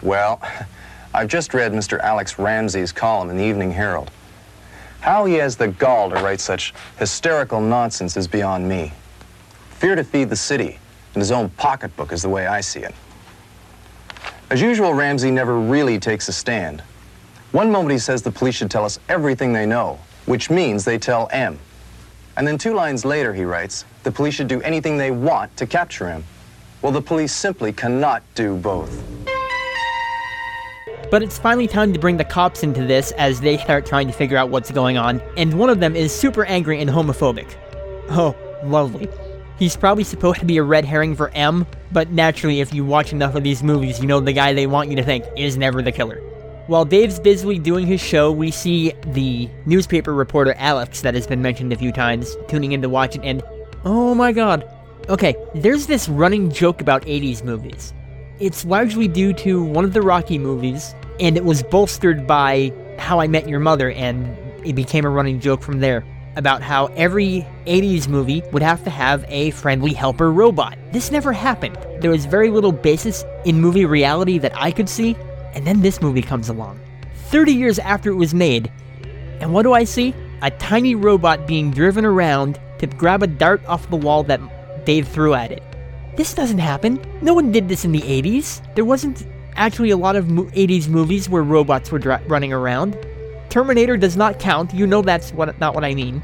Well, 0.00 0.40
I've 1.14 1.26
just 1.26 1.54
read 1.54 1.72
Mr. 1.72 1.98
Alex 1.98 2.38
Ramsey's 2.38 2.92
column 2.92 3.30
in 3.30 3.36
the 3.36 3.42
Evening 3.42 3.72
Herald. 3.72 4.12
How 5.00 5.24
he 5.24 5.34
has 5.34 5.56
the 5.56 5.66
gall 5.66 6.08
to 6.10 6.14
write 6.16 6.38
such 6.40 6.72
hysterical 7.00 7.60
nonsense 7.60 8.16
is 8.16 8.28
beyond 8.28 8.68
me. 8.68 8.92
Fear 9.70 9.96
to 9.96 10.04
feed 10.04 10.30
the 10.30 10.36
city, 10.36 10.78
and 11.14 11.20
his 11.20 11.32
own 11.32 11.48
pocketbook 11.50 12.12
is 12.12 12.22
the 12.22 12.28
way 12.28 12.46
I 12.46 12.60
see 12.60 12.80
it. 12.80 12.94
As 14.50 14.60
usual, 14.60 14.94
Ramsey 14.94 15.32
never 15.32 15.58
really 15.58 15.98
takes 15.98 16.28
a 16.28 16.32
stand. 16.32 16.80
One 17.50 17.72
moment 17.72 17.90
he 17.90 17.98
says 17.98 18.22
the 18.22 18.30
police 18.30 18.54
should 18.54 18.70
tell 18.70 18.84
us 18.84 19.00
everything 19.08 19.52
they 19.52 19.66
know, 19.66 19.98
which 20.30 20.48
means 20.48 20.84
they 20.84 20.96
tell 20.96 21.28
M. 21.32 21.58
And 22.36 22.46
then 22.46 22.56
two 22.56 22.72
lines 22.72 23.04
later 23.04 23.34
he 23.34 23.44
writes, 23.44 23.84
the 24.04 24.12
police 24.12 24.32
should 24.32 24.46
do 24.46 24.62
anything 24.62 24.96
they 24.96 25.10
want 25.10 25.56
to 25.56 25.66
capture 25.66 26.08
him. 26.08 26.22
Well, 26.82 26.92
the 26.92 27.02
police 27.02 27.32
simply 27.32 27.72
cannot 27.72 28.22
do 28.36 28.56
both. 28.56 29.02
But 31.10 31.24
it's 31.24 31.36
finally 31.36 31.66
time 31.66 31.92
to 31.92 31.98
bring 31.98 32.16
the 32.16 32.24
cops 32.24 32.62
into 32.62 32.86
this 32.86 33.10
as 33.18 33.40
they 33.40 33.58
start 33.58 33.84
trying 33.84 34.06
to 34.06 34.12
figure 34.12 34.36
out 34.36 34.50
what's 34.50 34.70
going 34.70 34.96
on, 34.96 35.20
and 35.36 35.52
one 35.58 35.68
of 35.68 35.80
them 35.80 35.96
is 35.96 36.14
super 36.14 36.44
angry 36.44 36.80
and 36.80 36.88
homophobic. 36.88 37.56
Oh, 38.10 38.36
lovely. 38.62 39.08
He's 39.58 39.76
probably 39.76 40.04
supposed 40.04 40.38
to 40.38 40.46
be 40.46 40.58
a 40.58 40.62
red 40.62 40.84
herring 40.84 41.16
for 41.16 41.30
M, 41.30 41.66
but 41.90 42.10
naturally, 42.10 42.60
if 42.60 42.72
you 42.72 42.84
watch 42.84 43.12
enough 43.12 43.34
of 43.34 43.42
these 43.42 43.64
movies, 43.64 43.98
you 43.98 44.06
know 44.06 44.20
the 44.20 44.32
guy 44.32 44.52
they 44.52 44.68
want 44.68 44.90
you 44.90 44.96
to 44.96 45.02
think 45.02 45.24
is 45.36 45.56
never 45.56 45.82
the 45.82 45.90
killer. 45.90 46.22
While 46.70 46.84
Dave's 46.84 47.18
busily 47.18 47.58
doing 47.58 47.84
his 47.84 48.00
show, 48.00 48.30
we 48.30 48.52
see 48.52 48.92
the 49.06 49.50
newspaper 49.66 50.14
reporter 50.14 50.54
Alex, 50.56 51.00
that 51.00 51.14
has 51.14 51.26
been 51.26 51.42
mentioned 51.42 51.72
a 51.72 51.76
few 51.76 51.90
times, 51.90 52.36
tuning 52.46 52.70
in 52.70 52.80
to 52.82 52.88
watch 52.88 53.16
it, 53.16 53.22
and 53.24 53.42
oh 53.84 54.14
my 54.14 54.30
god. 54.30 54.70
Okay, 55.08 55.34
there's 55.52 55.88
this 55.88 56.08
running 56.08 56.48
joke 56.48 56.80
about 56.80 57.02
80s 57.06 57.42
movies. 57.42 57.92
It's 58.38 58.64
largely 58.64 59.08
due 59.08 59.32
to 59.32 59.64
one 59.64 59.84
of 59.84 59.94
the 59.94 60.00
Rocky 60.00 60.38
movies, 60.38 60.94
and 61.18 61.36
it 61.36 61.44
was 61.44 61.64
bolstered 61.64 62.24
by 62.24 62.72
How 63.00 63.18
I 63.18 63.26
Met 63.26 63.48
Your 63.48 63.58
Mother, 63.58 63.90
and 63.90 64.24
it 64.64 64.74
became 64.74 65.04
a 65.04 65.10
running 65.10 65.40
joke 65.40 65.62
from 65.62 65.80
there 65.80 66.04
about 66.36 66.62
how 66.62 66.86
every 66.94 67.44
80s 67.66 68.06
movie 68.06 68.44
would 68.52 68.62
have 68.62 68.84
to 68.84 68.90
have 68.90 69.24
a 69.26 69.50
friendly 69.50 69.92
helper 69.92 70.30
robot. 70.30 70.78
This 70.92 71.10
never 71.10 71.32
happened. 71.32 71.76
There 71.98 72.12
was 72.12 72.26
very 72.26 72.48
little 72.48 72.70
basis 72.70 73.24
in 73.44 73.60
movie 73.60 73.86
reality 73.86 74.38
that 74.38 74.52
I 74.54 74.70
could 74.70 74.88
see, 74.88 75.16
and 75.54 75.66
then 75.66 75.80
this 75.80 76.00
movie 76.00 76.22
comes 76.22 76.48
along. 76.48 76.80
30 77.28 77.52
years 77.52 77.78
after 77.78 78.10
it 78.10 78.16
was 78.16 78.34
made, 78.34 78.70
and 79.40 79.52
what 79.52 79.62
do 79.62 79.72
I 79.72 79.84
see? 79.84 80.14
A 80.42 80.50
tiny 80.50 80.94
robot 80.94 81.46
being 81.46 81.70
driven 81.70 82.04
around 82.04 82.58
to 82.78 82.86
grab 82.86 83.22
a 83.22 83.26
dart 83.26 83.64
off 83.66 83.90
the 83.90 83.96
wall 83.96 84.22
that 84.24 84.40
Dave 84.84 85.06
threw 85.08 85.34
at 85.34 85.50
it. 85.50 85.62
This 86.16 86.34
doesn't 86.34 86.58
happen. 86.58 87.00
No 87.22 87.34
one 87.34 87.52
did 87.52 87.68
this 87.68 87.84
in 87.84 87.92
the 87.92 88.00
80s. 88.00 88.62
There 88.74 88.84
wasn't 88.84 89.26
actually 89.54 89.90
a 89.90 89.96
lot 89.96 90.16
of 90.16 90.26
80s 90.26 90.88
movies 90.88 91.28
where 91.28 91.42
robots 91.42 91.90
were 91.90 91.98
dra- 91.98 92.22
running 92.26 92.52
around. 92.52 92.98
Terminator 93.48 93.96
does 93.96 94.16
not 94.16 94.38
count. 94.38 94.72
You 94.72 94.86
know 94.86 95.02
that's 95.02 95.32
what 95.32 95.58
not 95.60 95.74
what 95.74 95.84
I 95.84 95.94
mean. 95.94 96.22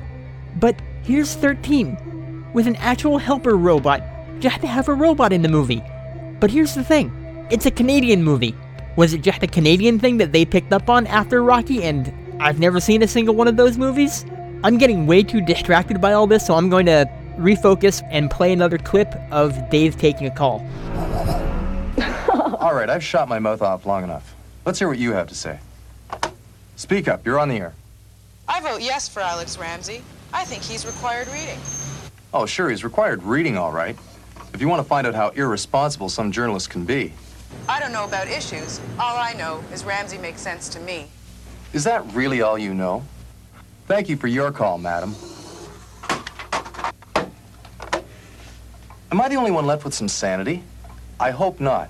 But 0.59 0.81
here's 1.03 1.35
13 1.35 2.47
with 2.53 2.67
an 2.67 2.77
actual 2.77 3.19
helper 3.19 3.57
robot. 3.57 4.03
You 4.41 4.51
had 4.51 4.61
to 4.63 4.67
have 4.67 4.89
a 4.89 4.95
robot 4.95 5.33
in 5.33 5.43
the 5.43 5.49
movie. 5.49 5.83
But 6.41 6.51
here's 6.51 6.75
the 6.75 6.85
thing. 6.85 7.13
It's 7.51 7.67
a 7.67 7.71
Canadian 7.71 8.23
movie. 8.23 8.55
Was 8.97 9.13
it 9.13 9.21
just 9.21 9.43
a 9.43 9.47
Canadian 9.47 9.99
thing 9.99 10.17
that 10.17 10.33
they 10.33 10.47
picked 10.47 10.73
up 10.73 10.89
on 10.89 11.07
after 11.07 11.43
Rocky 11.43 11.83
and 11.83 12.11
I've 12.41 12.59
never 12.59 12.81
seen 12.81 13.03
a 13.03 13.09
single 13.09 13.35
one 13.35 13.47
of 13.47 13.59
those 13.59 13.77
movies? 13.77 14.25
I'm 14.65 14.79
getting 14.79 15.07
way 15.07 15.23
too 15.23 15.43
distracted 15.43 16.01
by 16.01 16.15
all 16.15 16.27
this, 16.27 16.47
so 16.47 16.55
I'm 16.55 16.71
going 16.71 16.87
to 16.87 17.07
refocus 17.37 18.03
and 18.11 18.31
play 18.31 18.55
another 18.55 18.79
clip 18.79 19.15
of 19.31 19.69
Dave 19.69 19.99
taking 19.99 20.27
a 20.27 20.31
call. 20.31 20.67
All 22.59 22.75
right, 22.75 22.89
I've 22.89 23.05
shot 23.05 23.29
my 23.29 23.39
mouth 23.39 23.61
off 23.61 23.85
long 23.85 24.03
enough. 24.03 24.35
Let's 24.65 24.79
hear 24.79 24.89
what 24.89 24.99
you 24.99 25.13
have 25.13 25.29
to 25.29 25.35
say. 25.35 25.59
Speak 26.77 27.07
up, 27.07 27.27
you're 27.27 27.39
on 27.39 27.51
the 27.51 27.57
air. 27.57 27.75
I 28.49 28.61
vote 28.63 28.81
yes 28.81 29.09
for 29.11 29.21
Alex 29.21 29.59
Ramsey. 29.59 30.03
I 30.33 30.45
think 30.45 30.63
he's 30.63 30.87
required 30.87 31.29
reading. 31.29 31.59
Oh, 32.33 32.47
sure, 32.47 32.71
he's 32.71 32.83
required 32.83 33.23
reading, 33.23 33.59
all 33.59 33.73
right. 33.73 33.97
If 34.55 34.63
you 34.63 34.69
want 34.69 34.81
to 34.81 34.89
find 34.89 35.07
out 35.07 35.15
how 35.15 35.29
irresponsible 35.31 36.09
some 36.09 36.33
journalists 36.33 36.67
can 36.67 36.87
be. 36.87 37.13
I 37.69 37.81
don't 37.81 37.93
know 37.93 38.05
about 38.05 38.29
issues. 38.29 38.81
All 38.99 39.17
I 39.17 39.33
know 39.33 39.63
is 39.73 39.85
Ramsey 39.85 40.19
makes 40.19 40.41
sense 40.41 40.69
to 40.71 40.81
me. 40.81 41.09
Is 41.73 41.85
that 41.85 42.05
really 42.15 42.43
all 42.43 42.59
you 42.59 42.75
know? 42.75 43.05
Thank 43.87 44.09
you 44.09 44.17
for 44.17 44.27
your 44.27 44.51
call, 44.53 44.79
madam. 44.79 45.15
Am 49.13 49.21
I 49.21 49.29
the 49.29 49.37
only 49.37 49.51
one 49.51 49.67
left 49.67 49.85
with 49.85 49.95
some 49.95 50.09
sanity? 50.09 50.63
I 51.19 51.31
hope 51.31 51.61
not. 51.61 51.89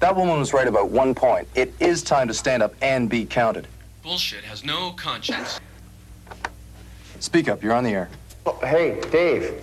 That 0.00 0.14
woman 0.16 0.38
was 0.38 0.52
right 0.52 0.66
about 0.66 0.90
one 0.90 1.14
point. 1.14 1.48
It 1.54 1.72
is 1.80 2.02
time 2.02 2.28
to 2.28 2.34
stand 2.34 2.62
up 2.62 2.74
and 2.82 3.08
be 3.08 3.24
counted. 3.24 3.66
Bullshit 4.02 4.44
has 4.44 4.64
no 4.64 4.92
conscience. 4.92 5.60
Speak 7.20 7.48
up, 7.48 7.62
you're 7.62 7.72
on 7.72 7.84
the 7.84 7.90
air. 7.90 8.08
Oh, 8.44 8.58
hey, 8.62 9.00
Dave. 9.10 9.62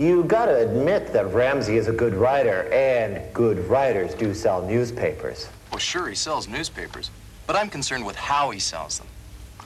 You 0.00 0.24
gotta 0.24 0.56
admit 0.56 1.12
that 1.12 1.30
Ramsey 1.34 1.76
is 1.76 1.88
a 1.88 1.92
good 1.92 2.14
writer, 2.14 2.72
and 2.72 3.20
good 3.34 3.58
writers 3.68 4.14
do 4.14 4.32
sell 4.32 4.62
newspapers. 4.62 5.46
Well, 5.70 5.78
sure, 5.78 6.08
he 6.08 6.14
sells 6.14 6.48
newspapers, 6.48 7.10
but 7.46 7.54
I'm 7.54 7.68
concerned 7.68 8.06
with 8.06 8.16
how 8.16 8.48
he 8.48 8.58
sells 8.60 8.96
them. 8.98 9.06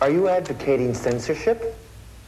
Are 0.01 0.11
you 0.11 0.27
advocating 0.27 0.93
censorship? 0.93 1.79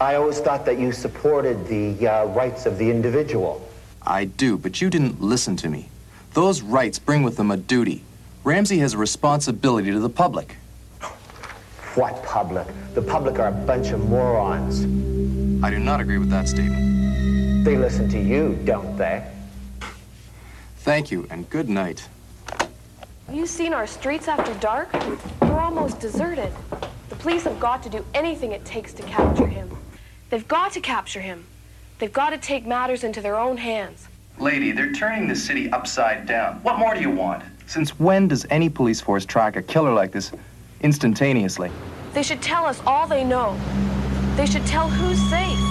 I 0.01 0.15
always 0.15 0.39
thought 0.39 0.65
that 0.67 0.79
you 0.79 0.93
supported 0.93 1.67
the 1.67 2.07
uh, 2.07 2.27
rights 2.27 2.65
of 2.65 2.79
the 2.79 2.89
individual. 2.89 3.69
I 4.03 4.27
do, 4.27 4.57
but 4.57 4.81
you 4.81 4.89
didn't 4.89 5.21
listen 5.21 5.57
to 5.57 5.69
me. 5.69 5.89
Those 6.33 6.63
rights 6.63 7.01
bring 7.01 7.25
with 7.25 7.37
them 7.37 7.51
a 7.51 7.57
duty. 7.57 8.05
Ramsey 8.45 8.79
has 8.79 8.95
a 8.95 8.99
responsibility 8.99 9.91
to 9.91 9.99
the 9.99 10.09
public. 10.09 10.55
What 11.97 12.23
public? 12.23 12.69
The 12.95 13.03
public 13.03 13.41
are 13.41 13.49
a 13.49 13.67
bunch 13.67 13.89
of 13.89 14.09
morons. 14.09 14.83
I 15.65 15.71
do 15.71 15.81
not 15.81 16.01
agree 16.01 16.19
with 16.19 16.31
that 16.31 16.47
statement. 16.47 16.96
They 17.67 17.77
listen 17.77 18.09
to 18.11 18.21
you, 18.21 18.57
don't 18.65 18.97
they? 18.97 19.29
Thank 20.85 21.11
you, 21.11 21.27
and 21.31 21.51
good 21.51 21.69
night. 21.69 22.07
Have 22.47 23.35
you 23.35 23.45
seen 23.45 23.75
our 23.75 23.89
streets 23.89 24.29
after 24.29 24.55
dark? 24.61 24.93
We're 25.43 25.59
almost 25.59 25.99
deserted. 25.99 26.53
The 27.09 27.17
police 27.17 27.43
have 27.43 27.59
got 27.59 27.83
to 27.83 27.89
do 27.89 28.05
anything 28.15 28.53
it 28.53 28.65
takes 28.65 28.93
to 28.93 29.03
capture 29.03 29.49
him. 29.49 29.77
They've 30.31 30.47
got 30.47 30.75
to 30.75 30.81
capture 30.81 31.21
him. 31.21 31.45
They've 31.99 32.13
got 32.13 32.31
to 32.31 32.39
take 32.39 32.69
matters 32.69 33.03
into 33.03 33.21
their 33.21 33.35
own 33.35 33.57
hands. 33.57 34.07
Lady, 34.39 34.71
they're 34.71 34.93
turning 34.93 35.27
the 35.27 35.35
city 35.35 35.69
upside 35.71 36.25
down. 36.25 36.63
What 36.63 36.79
more 36.79 36.95
do 36.95 37.01
you 37.01 37.11
want? 37.11 37.43
Since 37.67 37.99
when 37.99 38.29
does 38.29 38.47
any 38.49 38.69
police 38.69 39.01
force 39.01 39.27
track 39.27 39.57
a 39.57 39.63
killer 39.63 39.93
like 39.93 40.13
this 40.13 40.31
instantaneously? 40.83 41.73
They 42.13 42.23
should 42.23 42.43
tell 42.43 42.65
us 42.65 42.81
all 42.87 43.09
they 43.09 43.25
know. 43.25 43.59
They 44.37 44.47
should 44.47 44.65
tell 44.67 44.89
who's 44.89 45.19
safe. 45.31 45.66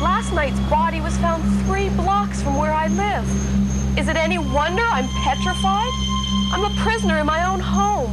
Last 0.00 0.32
night's 0.32 0.58
body 0.70 1.02
was 1.02 1.14
found 1.18 1.42
three 1.66 1.90
blocks 1.90 2.40
from 2.40 2.56
where 2.56 2.72
I 2.72 2.86
live. 2.88 3.98
Is 3.98 4.08
it 4.08 4.16
any 4.16 4.38
wonder 4.38 4.82
I'm 4.82 5.06
petrified? 5.22 5.90
I'm 6.54 6.64
a 6.64 6.74
prisoner 6.80 7.18
in 7.18 7.26
my 7.26 7.44
own 7.44 7.60
home. 7.60 8.10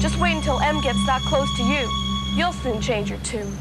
Just 0.00 0.18
wait 0.18 0.36
until 0.36 0.58
M 0.60 0.80
gets 0.80 1.04
that 1.04 1.20
close 1.26 1.54
to 1.58 1.62
you. 1.64 1.86
You'll 2.34 2.54
soon 2.54 2.80
change 2.80 3.10
your 3.10 3.18
tune. 3.18 3.54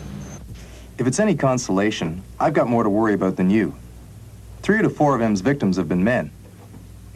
If 0.97 1.07
it's 1.07 1.19
any 1.19 1.35
consolation, 1.35 2.23
I've 2.39 2.53
got 2.53 2.69
more 2.69 2.83
to 2.83 2.89
worry 2.89 3.15
about 3.15 3.35
than 3.35 3.49
you. 3.49 3.75
Three 4.61 4.81
to 4.81 4.89
four 4.89 5.13
of 5.13 5.21
M's 5.21 5.41
victims 5.41 5.75
have 5.75 5.89
been 5.89 6.05
men. 6.05 6.31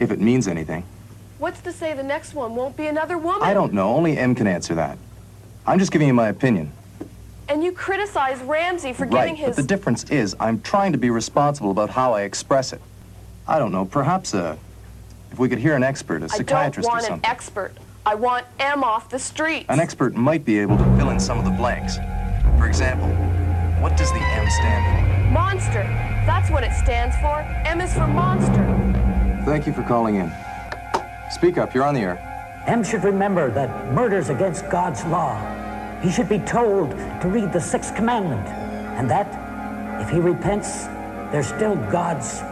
If 0.00 0.10
it 0.10 0.20
means 0.20 0.48
anything. 0.48 0.84
What's 1.38 1.60
to 1.62 1.72
say 1.72 1.94
the 1.94 2.02
next 2.02 2.34
one 2.34 2.54
won't 2.54 2.76
be 2.76 2.88
another 2.88 3.16
woman? 3.16 3.40
I 3.40 3.54
don't 3.54 3.72
know. 3.72 3.96
Only 3.96 4.18
M 4.18 4.34
can 4.34 4.46
answer 4.46 4.74
that. 4.74 4.98
I'm 5.66 5.78
just 5.78 5.92
giving 5.92 6.08
you 6.08 6.14
my 6.14 6.28
opinion. 6.28 6.72
And 7.48 7.62
you 7.62 7.72
criticize 7.72 8.40
Ramsey 8.42 8.92
for 8.92 9.04
right, 9.04 9.26
getting 9.26 9.36
his. 9.36 9.48
but 9.48 9.56
the 9.56 9.62
difference 9.62 10.04
is 10.04 10.34
I'm 10.40 10.60
trying 10.60 10.92
to 10.92 10.98
be 10.98 11.10
responsible 11.10 11.70
about 11.70 11.90
how 11.90 12.12
I 12.12 12.22
express 12.22 12.72
it. 12.72 12.80
I 13.46 13.58
don't 13.58 13.70
know, 13.70 13.84
perhaps 13.84 14.34
uh, 14.34 14.56
if 15.30 15.38
we 15.38 15.48
could 15.48 15.58
hear 15.58 15.76
an 15.76 15.82
expert, 15.84 16.22
a 16.22 16.24
I 16.24 16.28
don't 16.28 16.30
psychiatrist 16.30 16.88
or 16.88 16.92
want 16.92 17.08
an 17.08 17.20
expert. 17.22 17.72
I 18.04 18.14
want 18.14 18.46
M 18.58 18.82
off 18.82 19.08
the 19.08 19.18
streets. 19.18 19.66
An 19.68 19.80
expert 19.80 20.14
might 20.14 20.44
be 20.44 20.58
able 20.58 20.76
to 20.76 20.84
fill 20.96 21.10
in 21.10 21.20
some 21.20 21.38
of 21.38 21.44
the 21.44 21.50
blanks. 21.52 21.96
For 22.58 22.66
example, 22.66 23.08
what 23.80 23.96
does 23.96 24.10
the 24.12 24.20
M 24.20 24.48
stand 24.50 25.26
for? 25.26 25.30
Monster. 25.32 25.82
That's 26.26 26.50
what 26.50 26.64
it 26.64 26.72
stands 26.72 27.16
for. 27.18 27.40
M 27.68 27.80
is 27.80 27.92
for 27.92 28.06
monster. 28.06 28.64
Thank 29.44 29.66
you 29.66 29.72
for 29.72 29.82
calling 29.84 30.16
in. 30.16 30.32
Speak 31.30 31.58
up, 31.58 31.74
you're 31.74 31.84
on 31.84 31.94
the 31.94 32.00
air. 32.00 32.64
M 32.66 32.82
should 32.82 33.04
remember 33.04 33.50
that 33.52 33.92
murder's 33.92 34.28
against 34.28 34.68
God's 34.70 35.04
law. 35.04 35.36
He 36.06 36.12
should 36.12 36.28
be 36.28 36.38
told 36.38 36.92
to 36.92 37.28
read 37.28 37.52
the 37.52 37.60
sixth 37.60 37.96
commandment, 37.96 38.46
and 38.96 39.10
that 39.10 39.26
if 40.00 40.08
he 40.08 40.20
repents, 40.20 40.84
there's 41.32 41.48
still 41.48 41.74
God's 41.90 42.42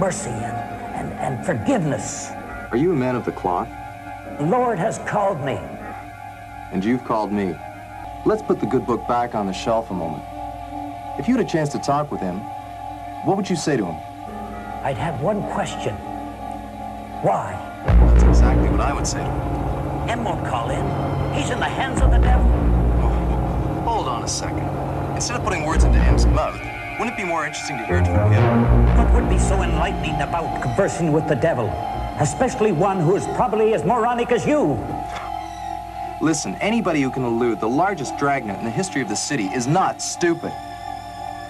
mercy 0.00 0.30
and, 0.30 0.56
and, 0.96 1.12
and 1.20 1.44
forgiveness. 1.44 2.30
Are 2.70 2.78
you 2.78 2.92
a 2.92 2.96
man 2.96 3.14
of 3.14 3.26
the 3.26 3.32
cloth? 3.32 3.68
The 4.38 4.46
Lord 4.46 4.78
has 4.78 5.00
called 5.00 5.38
me. 5.44 5.58
And 6.72 6.82
you've 6.82 7.04
called 7.04 7.30
me. 7.30 7.54
Let's 8.24 8.40
put 8.40 8.58
the 8.58 8.64
good 8.64 8.86
book 8.86 9.06
back 9.06 9.34
on 9.34 9.44
the 9.46 9.52
shelf 9.52 9.90
a 9.90 9.94
moment. 9.94 10.24
If 11.18 11.28
you 11.28 11.36
had 11.36 11.44
a 11.44 11.48
chance 11.48 11.68
to 11.72 11.78
talk 11.78 12.10
with 12.10 12.22
him, 12.22 12.38
what 13.26 13.36
would 13.36 13.50
you 13.50 13.56
say 13.56 13.76
to 13.76 13.84
him? 13.84 13.96
I'd 14.82 14.96
have 14.96 15.20
one 15.20 15.42
question. 15.50 15.94
Why? 17.20 17.52
That's 17.84 18.22
exactly 18.22 18.70
what 18.70 18.80
I 18.80 18.94
would 18.94 19.06
say 19.06 19.18
to 19.18 19.30
him. 19.30 20.08
M 20.08 20.24
won't 20.24 20.46
call 20.46 20.70
in. 20.70 21.34
He's 21.34 21.50
in 21.50 21.60
the 21.60 21.66
hands 21.66 22.00
of 22.00 22.10
the 22.10 22.18
devil. 22.18 22.67
Hold 23.98 24.10
on 24.10 24.22
a 24.22 24.28
second. 24.28 24.62
Instead 25.16 25.38
of 25.38 25.42
putting 25.42 25.64
words 25.64 25.82
into 25.82 25.98
M's 25.98 26.24
mouth, 26.24 26.54
wouldn't 27.00 27.14
it 27.14 27.16
be 27.16 27.24
more 27.24 27.44
interesting 27.44 27.78
to 27.78 27.84
hear 27.84 27.96
it 27.96 28.04
from 28.04 28.30
him? 28.30 28.96
What 28.96 29.12
would 29.12 29.28
be 29.28 29.40
so 29.40 29.60
enlightening 29.60 30.14
about 30.20 30.62
conversing 30.62 31.10
with 31.10 31.26
the 31.26 31.34
devil? 31.34 31.66
Especially 32.20 32.70
one 32.70 33.00
who 33.00 33.16
is 33.16 33.26
probably 33.34 33.74
as 33.74 33.84
moronic 33.84 34.30
as 34.30 34.46
you. 34.46 34.78
Listen, 36.22 36.54
anybody 36.60 37.02
who 37.02 37.10
can 37.10 37.24
elude 37.24 37.58
the 37.58 37.68
largest 37.68 38.16
dragnet 38.18 38.56
in 38.60 38.64
the 38.64 38.70
history 38.70 39.02
of 39.02 39.08
the 39.08 39.16
city 39.16 39.46
is 39.46 39.66
not 39.66 40.00
stupid. 40.00 40.52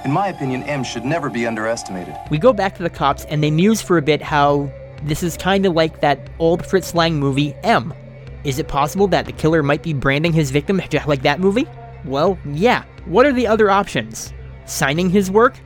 In 0.07 0.11
my 0.11 0.29
opinion, 0.29 0.63
M 0.63 0.83
should 0.85 1.05
never 1.05 1.29
be 1.29 1.47
underestimated. 1.47 2.17
We 2.31 2.39
go 2.39 2.55
back 2.55 2.75
to 2.79 2.83
the 2.83 2.89
cops 2.89 3.27
and 3.27 3.43
they 3.43 3.51
muse 3.51 3.83
for 3.83 3.99
a 3.99 4.03
bit 4.03 4.23
how 4.23 4.71
this 5.03 5.23
is 5.23 5.37
kind 5.37 5.67
of 5.67 5.75
like 5.75 6.01
that 6.01 6.31
old 6.39 6.65
Fritz 6.65 6.95
Lang 6.95 7.21
movie, 7.21 7.55
M. 7.63 7.93
Is 8.45 8.59
it 8.59 8.69
possible 8.69 9.07
that 9.09 9.27
the 9.27 9.33
killer 9.33 9.63
might 9.63 9.83
be 9.83 9.93
branding 9.93 10.33
his 10.33 10.51
victim 10.51 10.81
just 10.89 11.07
like 11.07 11.21
that 11.25 11.41
movie? 11.41 11.69
Well, 12.05 12.39
yeah. 12.45 12.85
What 13.05 13.27
are 13.27 13.33
the 13.33 13.47
other 13.47 13.71
options? 13.71 14.33
Signing 14.67 15.11
his 15.11 15.31
work? 15.31 15.59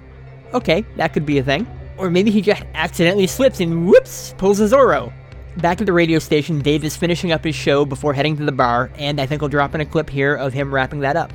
Okay, 0.54 0.84
that 0.96 1.12
could 1.12 1.26
be 1.26 1.38
a 1.38 1.42
thing. 1.42 1.66
Or 1.98 2.10
maybe 2.10 2.30
he 2.30 2.40
just 2.40 2.62
accidentally 2.74 3.26
slips 3.26 3.60
and 3.60 3.86
whoops, 3.86 4.34
pulls 4.38 4.60
a 4.60 4.64
Zorro. 4.64 5.12
Back 5.58 5.80
at 5.80 5.86
the 5.86 5.92
radio 5.92 6.18
station, 6.18 6.60
Dave 6.60 6.82
is 6.82 6.96
finishing 6.96 7.30
up 7.30 7.44
his 7.44 7.54
show 7.54 7.84
before 7.84 8.14
heading 8.14 8.36
to 8.38 8.44
the 8.44 8.52
bar, 8.52 8.90
and 8.96 9.20
I 9.20 9.26
think 9.26 9.42
I'll 9.42 9.48
drop 9.48 9.74
in 9.74 9.80
a 9.82 9.86
clip 9.86 10.08
here 10.08 10.34
of 10.34 10.52
him 10.52 10.72
wrapping 10.72 11.00
that 11.00 11.16
up. 11.16 11.32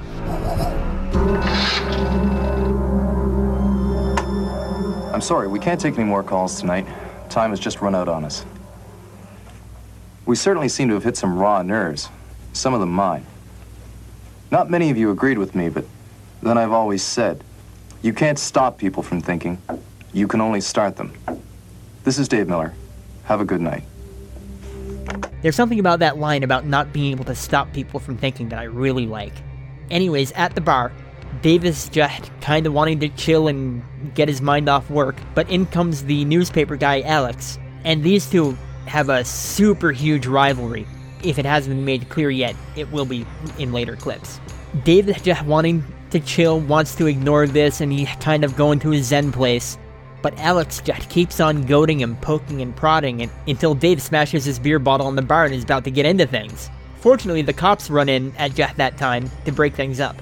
I'm 5.13 5.21
sorry, 5.21 5.47
we 5.47 5.59
can't 5.59 5.79
take 5.79 5.95
any 5.95 6.03
more 6.03 6.23
calls 6.23 6.59
tonight. 6.59 6.87
Time 7.29 7.51
has 7.51 7.59
just 7.59 7.81
run 7.81 7.95
out 7.95 8.07
on 8.07 8.25
us. 8.25 8.45
We 10.25 10.35
certainly 10.35 10.69
seem 10.69 10.87
to 10.89 10.95
have 10.95 11.03
hit 11.03 11.15
some 11.17 11.37
raw 11.37 11.61
nerves, 11.61 12.09
some 12.53 12.73
of 12.73 12.79
them 12.79 12.91
mine. 12.91 13.25
Not 14.49 14.69
many 14.69 14.89
of 14.89 14.97
you 14.97 15.11
agreed 15.11 15.37
with 15.37 15.55
me, 15.55 15.69
but 15.69 15.85
then 16.41 16.57
I've 16.57 16.71
always 16.71 17.03
said, 17.03 17.43
you 18.01 18.13
can't 18.13 18.39
stop 18.39 18.77
people 18.77 19.03
from 19.03 19.19
thinking. 19.19 19.61
You 20.13 20.27
can 20.27 20.39
only 20.39 20.61
start 20.61 20.95
them. 20.95 21.13
This 22.03 22.17
is 22.17 22.27
Dave 22.27 22.47
Miller. 22.47 22.73
Have 23.25 23.41
a 23.41 23.45
good 23.45 23.59
night. 23.59 23.83
There's 25.41 25.55
something 25.55 25.79
about 25.79 25.99
that 25.99 26.17
line 26.17 26.43
about 26.43 26.65
not 26.65 26.93
being 26.93 27.11
able 27.11 27.25
to 27.25 27.35
stop 27.35 27.73
people 27.73 27.99
from 27.99 28.17
thinking 28.17 28.49
that 28.49 28.59
I 28.59 28.63
really 28.63 29.05
like. 29.05 29.33
Anyways, 29.91 30.31
at 30.33 30.55
the 30.55 30.61
bar, 30.61 30.93
Dave 31.41 31.65
is 31.65 31.89
just 31.89 32.31
kind 32.39 32.65
of 32.65 32.73
wanting 32.73 32.99
to 33.01 33.09
chill 33.09 33.47
and 33.47 33.83
get 34.15 34.27
his 34.27 34.41
mind 34.41 34.69
off 34.69 34.89
work, 34.89 35.15
but 35.35 35.49
in 35.49 35.65
comes 35.65 36.05
the 36.05 36.23
newspaper 36.25 36.75
guy 36.75 37.01
Alex, 37.01 37.59
and 37.83 38.03
these 38.03 38.29
two 38.29 38.57
have 38.85 39.09
a 39.09 39.25
super 39.25 39.91
huge 39.91 40.25
rivalry. 40.25 40.87
If 41.23 41.39
it 41.39 41.45
hasn't 41.45 41.75
been 41.75 41.85
made 41.85 42.09
clear 42.09 42.29
yet, 42.29 42.55
it 42.75 42.91
will 42.91 43.05
be 43.05 43.25
in 43.57 43.73
later 43.73 43.95
clips. 43.95 44.39
Dave 44.83 45.09
is 45.09 45.21
just 45.21 45.43
wanting 45.45 45.83
to 46.11 46.19
chill, 46.19 46.59
wants 46.59 46.95
to 46.95 47.07
ignore 47.07 47.47
this, 47.47 47.81
and 47.81 47.91
he's 47.91 48.09
kind 48.19 48.43
of 48.43 48.55
going 48.55 48.79
to 48.79 48.91
his 48.91 49.07
zen 49.07 49.31
place. 49.31 49.77
But 50.21 50.37
Alex 50.39 50.81
just 50.81 51.09
keeps 51.09 51.39
on 51.39 51.63
goading 51.63 51.99
him, 51.99 52.15
poking 52.17 52.61
and 52.61 52.75
prodding 52.75 53.21
and, 53.21 53.31
until 53.47 53.75
Dave 53.75 54.01
smashes 54.01 54.45
his 54.45 54.59
beer 54.59 54.79
bottle 54.79 55.07
on 55.07 55.15
the 55.15 55.21
bar 55.21 55.45
and 55.45 55.53
is 55.53 55.63
about 55.63 55.83
to 55.85 55.91
get 55.91 56.05
into 56.05 56.25
things. 56.25 56.69
Fortunately, 56.97 57.41
the 57.41 57.53
cops 57.53 57.89
run 57.89 58.09
in 58.09 58.35
at 58.37 58.55
just 58.55 58.75
that 58.77 58.97
time 58.97 59.29
to 59.45 59.51
break 59.51 59.73
things 59.73 59.99
up. 59.99 60.15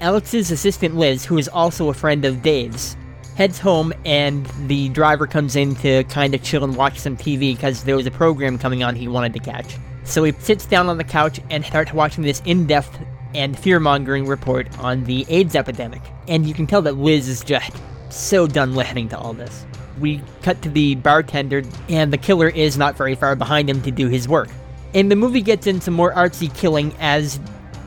Alex's 0.00 0.50
assistant 0.50 0.96
Liz, 0.96 1.24
who 1.24 1.38
is 1.38 1.48
also 1.48 1.88
a 1.88 1.94
friend 1.94 2.24
of 2.24 2.42
Dave's, 2.42 2.96
heads 3.36 3.58
home 3.58 3.92
and 4.04 4.46
the 4.66 4.88
driver 4.90 5.26
comes 5.26 5.56
in 5.56 5.74
to 5.76 6.04
kind 6.04 6.34
of 6.34 6.42
chill 6.42 6.64
and 6.64 6.76
watch 6.76 6.98
some 6.98 7.16
TV 7.16 7.54
because 7.54 7.84
there 7.84 7.96
was 7.96 8.06
a 8.06 8.10
program 8.10 8.58
coming 8.58 8.82
on 8.82 8.94
he 8.94 9.08
wanted 9.08 9.32
to 9.32 9.38
catch. 9.38 9.76
So 10.04 10.24
he 10.24 10.32
sits 10.32 10.66
down 10.66 10.88
on 10.88 10.98
the 10.98 11.04
couch 11.04 11.40
and 11.50 11.64
starts 11.64 11.92
watching 11.92 12.24
this 12.24 12.42
in 12.44 12.66
depth 12.66 12.98
and 13.34 13.58
fear 13.58 13.80
mongering 13.80 14.26
report 14.26 14.78
on 14.78 15.04
the 15.04 15.24
AIDS 15.28 15.54
epidemic. 15.54 16.02
And 16.28 16.46
you 16.46 16.54
can 16.54 16.66
tell 16.66 16.82
that 16.82 16.96
Liz 16.96 17.28
is 17.28 17.42
just 17.42 17.72
so 18.10 18.46
done 18.46 18.74
listening 18.74 19.08
to 19.10 19.18
all 19.18 19.32
this. 19.32 19.64
We 19.98 20.22
cut 20.42 20.60
to 20.62 20.68
the 20.68 20.96
bartender, 20.96 21.62
and 21.88 22.12
the 22.12 22.18
killer 22.18 22.48
is 22.48 22.76
not 22.76 22.96
very 22.96 23.14
far 23.14 23.36
behind 23.36 23.70
him 23.70 23.82
to 23.82 23.90
do 23.90 24.08
his 24.08 24.28
work. 24.28 24.48
And 24.94 25.10
the 25.10 25.16
movie 25.16 25.40
gets 25.42 25.66
into 25.66 25.90
more 25.90 26.12
artsy 26.12 26.54
killing 26.54 26.94
as 26.98 27.40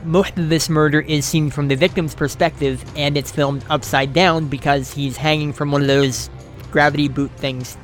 most 0.04 0.38
of 0.38 0.48
this 0.48 0.68
murder 0.68 1.00
is 1.00 1.24
seen 1.24 1.50
from 1.50 1.68
the 1.68 1.76
victim's 1.76 2.14
perspective, 2.14 2.84
and 2.96 3.16
it's 3.16 3.30
filmed 3.30 3.64
upside 3.68 4.12
down 4.12 4.48
because 4.48 4.92
he's 4.92 5.16
hanging 5.16 5.52
from 5.52 5.70
one 5.70 5.82
of 5.82 5.88
those 5.88 6.30
gravity 6.70 7.08
boot 7.08 7.30
things. 7.32 7.76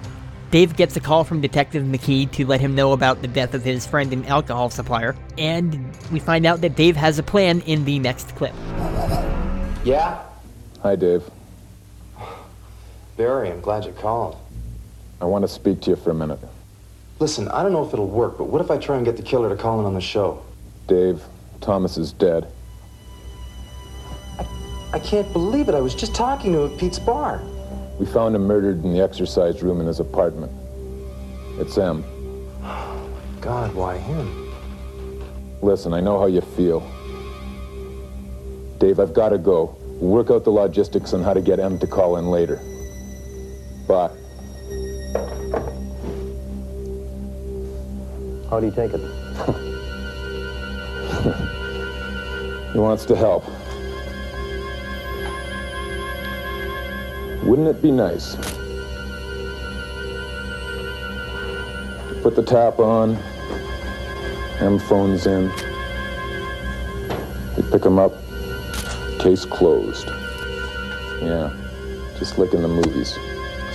Dave 0.53 0.77
gets 0.77 0.95
a 0.97 1.01
call 1.01 1.25
from 1.25 1.41
Detective 1.41 1.83
McKee 1.83 2.31
to 2.33 2.47
let 2.47 2.61
him 2.61 2.75
know 2.75 2.93
about 2.93 3.23
the 3.23 3.27
death 3.27 3.55
of 3.55 3.65
his 3.65 3.87
friend 3.87 4.13
and 4.13 4.27
alcohol 4.27 4.69
supplier, 4.69 5.17
and 5.39 5.97
we 6.13 6.19
find 6.19 6.45
out 6.45 6.61
that 6.61 6.77
Dave 6.77 6.95
has 6.95 7.19
a 7.19 7.23
plan 7.23 7.63
in 7.63 7.87
the 7.87 7.99
next 7.99 8.37
clip. 8.37 8.53
Yeah? 9.83 10.23
Hi, 10.83 10.95
Dave. 10.95 11.23
Barry, 13.17 13.51
I'm 13.51 13.63
glad 13.63 13.87
you 13.87 13.93
called. 13.93 14.37
I 15.23 15.25
want 15.25 15.43
to 15.43 15.49
speak 15.49 15.81
to 15.83 15.91
you 15.91 15.97
for 15.97 16.11
a 16.11 16.15
minute. 16.15 16.39
Listen, 17.19 17.49
I 17.49 17.63
don't 17.63 17.73
know 17.73 17.87
if 17.87 17.95
it'll 17.95 18.07
work, 18.07 18.37
but 18.37 18.45
what 18.45 18.61
if 18.61 18.71
I 18.71 18.77
try 18.77 18.97
and 18.97 19.07
get 19.07 19.17
the 19.17 19.23
killer 19.23 19.49
to 19.49 19.57
call 19.57 19.81
in 19.81 19.87
on 19.87 19.95
the 19.95 20.03
show? 20.03 20.43
Dave, 20.87 21.23
Thomas 21.63 21.97
is 21.97 22.13
dead. 22.13 22.47
I 24.93 24.99
can't 24.99 25.33
believe 25.33 25.71
it. 25.71 25.75
I 25.75 25.81
was 25.81 25.95
just 25.95 26.15
talking 26.15 26.53
to 26.53 26.65
him 26.65 26.73
at 26.75 26.79
Pete's 26.79 26.99
bar. 26.99 27.41
We 28.03 28.09
found 28.09 28.35
him 28.35 28.49
murdered 28.49 28.83
in 28.83 28.93
the 28.93 29.01
exercise 29.01 29.63
room 29.63 29.81
in 29.81 29.87
his 29.87 30.01
apartment. 30.01 30.51
It's 31.61 31.79
M. 31.79 32.03
God, 33.41 33.73
why 33.77 33.97
him? 33.97 34.53
Listen, 35.63 35.93
I 35.93 36.01
know 36.01 36.19
how 36.19 36.27
you 36.27 36.41
feel. 36.41 36.81
Dave, 38.79 38.99
I've 38.99 39.15
got 39.15 39.29
to 39.29 39.39
go. 39.39 39.77
We'll 40.01 40.11
work 40.11 40.33
out 40.33 40.43
the 40.43 40.51
logistics 40.51 41.15
on 41.15 41.23
how 41.23 41.33
to 41.33 41.41
get 41.41 41.61
M 41.61 41.79
to 41.79 41.87
call 41.87 42.17
in 42.17 42.27
later. 42.27 42.57
Bye. 43.87 44.11
How 48.51 48.59
do 48.59 48.67
you 48.67 48.73
take 48.73 48.95
it? 48.95 49.01
He 52.73 52.79
wants 52.79 53.05
to 53.05 53.15
help. 53.15 53.45
Wouldn't 57.53 57.69
it 57.69 57.83
be 57.83 57.91
nice 57.91 58.35
to 58.35 58.41
put 62.23 62.35
the 62.35 62.43
tap 62.43 62.79
on, 62.79 63.19
M 64.61 64.79
phones 64.79 65.27
in, 65.27 65.49
they 67.55 67.63
pick 67.71 67.83
them 67.83 67.99
up, 67.99 68.15
case 69.19 69.45
closed. 69.45 70.07
Yeah, 71.21 71.55
just 72.19 72.39
like 72.39 72.55
in 72.55 72.63
the 72.63 72.69
movies. 72.69 73.19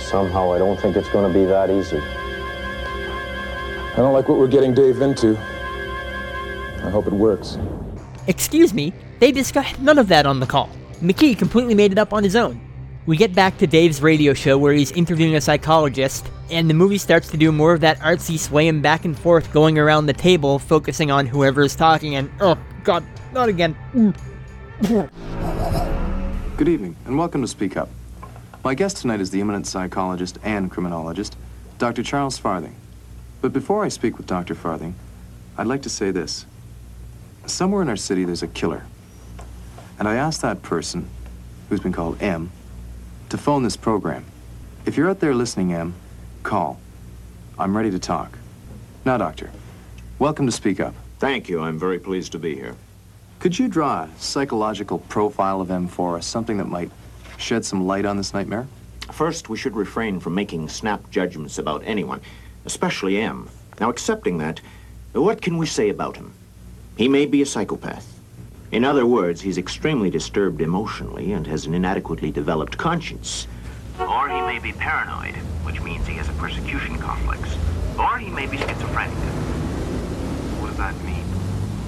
Somehow, 0.00 0.50
I 0.50 0.58
don't 0.58 0.80
think 0.80 0.96
it's 0.96 1.10
going 1.10 1.32
to 1.32 1.38
be 1.38 1.44
that 1.44 1.70
easy. 1.70 1.98
I 1.98 3.94
don't 3.98 4.12
like 4.12 4.28
what 4.28 4.40
we're 4.40 4.48
getting 4.48 4.74
Dave 4.74 5.00
into. 5.02 5.38
I 5.38 6.90
hope 6.90 7.06
it 7.06 7.12
works. 7.12 7.58
Excuse 8.26 8.74
me, 8.74 8.92
they 9.20 9.30
discussed 9.30 9.78
none 9.78 9.98
of 9.98 10.08
that 10.08 10.26
on 10.26 10.40
the 10.40 10.46
call. 10.46 10.68
McKee 11.00 11.38
completely 11.38 11.76
made 11.76 11.92
it 11.92 11.98
up 11.98 12.12
on 12.12 12.24
his 12.24 12.34
own. 12.34 12.67
We 13.08 13.16
get 13.16 13.34
back 13.34 13.56
to 13.56 13.66
Dave's 13.66 14.02
radio 14.02 14.34
show 14.34 14.58
where 14.58 14.74
he's 14.74 14.92
interviewing 14.92 15.34
a 15.34 15.40
psychologist, 15.40 16.30
and 16.50 16.68
the 16.68 16.74
movie 16.74 16.98
starts 16.98 17.30
to 17.30 17.38
do 17.38 17.50
more 17.50 17.72
of 17.72 17.80
that 17.80 17.98
artsy 18.00 18.38
swaying 18.38 18.82
back 18.82 19.06
and 19.06 19.18
forth 19.18 19.50
going 19.50 19.78
around 19.78 20.04
the 20.04 20.12
table, 20.12 20.58
focusing 20.58 21.10
on 21.10 21.24
whoever 21.24 21.62
is 21.62 21.74
talking, 21.74 22.16
and 22.16 22.30
oh 22.42 22.58
god, 22.84 23.02
not 23.32 23.48
again. 23.48 23.74
Good 26.58 26.68
evening, 26.68 26.96
and 27.06 27.16
welcome 27.16 27.40
to 27.40 27.48
Speak 27.48 27.78
Up. 27.78 27.88
My 28.62 28.74
guest 28.74 28.98
tonight 28.98 29.22
is 29.22 29.30
the 29.30 29.40
eminent 29.40 29.66
psychologist 29.66 30.36
and 30.42 30.70
criminologist, 30.70 31.34
Dr. 31.78 32.02
Charles 32.02 32.36
Farthing. 32.36 32.76
But 33.40 33.54
before 33.54 33.86
I 33.86 33.88
speak 33.88 34.18
with 34.18 34.26
Dr. 34.26 34.54
Farthing, 34.54 34.94
I'd 35.56 35.66
like 35.66 35.80
to 35.80 35.88
say 35.88 36.10
this. 36.10 36.44
Somewhere 37.46 37.80
in 37.80 37.88
our 37.88 37.96
city, 37.96 38.24
there's 38.24 38.42
a 38.42 38.48
killer. 38.48 38.84
And 39.98 40.06
I 40.06 40.16
asked 40.16 40.42
that 40.42 40.60
person, 40.60 41.08
who's 41.70 41.80
been 41.80 41.94
called 41.94 42.22
M, 42.22 42.50
to 43.28 43.38
phone 43.38 43.62
this 43.62 43.76
program. 43.76 44.24
If 44.86 44.96
you're 44.96 45.10
out 45.10 45.20
there 45.20 45.34
listening, 45.34 45.74
M, 45.74 45.94
call. 46.42 46.80
I'm 47.58 47.76
ready 47.76 47.90
to 47.90 47.98
talk. 47.98 48.38
Now, 49.04 49.18
Doctor, 49.18 49.50
welcome 50.18 50.46
to 50.46 50.52
Speak 50.52 50.80
Up. 50.80 50.94
Thank 51.18 51.48
you. 51.48 51.60
I'm 51.60 51.78
very 51.78 51.98
pleased 51.98 52.32
to 52.32 52.38
be 52.38 52.54
here. 52.54 52.74
Could 53.38 53.58
you 53.58 53.68
draw 53.68 54.04
a 54.04 54.10
psychological 54.18 54.98
profile 54.98 55.60
of 55.60 55.70
M 55.70 55.88
for 55.88 56.16
us, 56.16 56.26
something 56.26 56.56
that 56.56 56.68
might 56.68 56.90
shed 57.36 57.64
some 57.64 57.86
light 57.86 58.06
on 58.06 58.16
this 58.16 58.32
nightmare? 58.32 58.66
First, 59.12 59.48
we 59.48 59.56
should 59.56 59.76
refrain 59.76 60.20
from 60.20 60.34
making 60.34 60.68
snap 60.68 61.10
judgments 61.10 61.58
about 61.58 61.82
anyone, 61.84 62.20
especially 62.64 63.18
M. 63.18 63.48
Now, 63.78 63.90
accepting 63.90 64.38
that, 64.38 64.60
what 65.12 65.42
can 65.42 65.58
we 65.58 65.66
say 65.66 65.88
about 65.88 66.16
him? 66.16 66.32
He 66.96 67.08
may 67.08 67.26
be 67.26 67.42
a 67.42 67.46
psychopath. 67.46 68.17
In 68.70 68.84
other 68.84 69.06
words, 69.06 69.40
he's 69.40 69.56
extremely 69.56 70.10
disturbed 70.10 70.60
emotionally 70.60 71.32
and 71.32 71.46
has 71.46 71.64
an 71.64 71.72
inadequately 71.72 72.30
developed 72.30 72.76
conscience. 72.76 73.46
Or 73.98 74.28
he 74.28 74.40
may 74.42 74.58
be 74.58 74.72
paranoid, 74.72 75.34
which 75.64 75.80
means 75.80 76.06
he 76.06 76.14
has 76.14 76.28
a 76.28 76.32
persecution 76.32 76.98
complex. 76.98 77.56
Or 77.98 78.18
he 78.18 78.28
may 78.28 78.46
be 78.46 78.58
schizophrenic. 78.58 79.16
What 80.60 80.68
does 80.68 80.76
that 80.76 80.94
mean? 81.02 81.24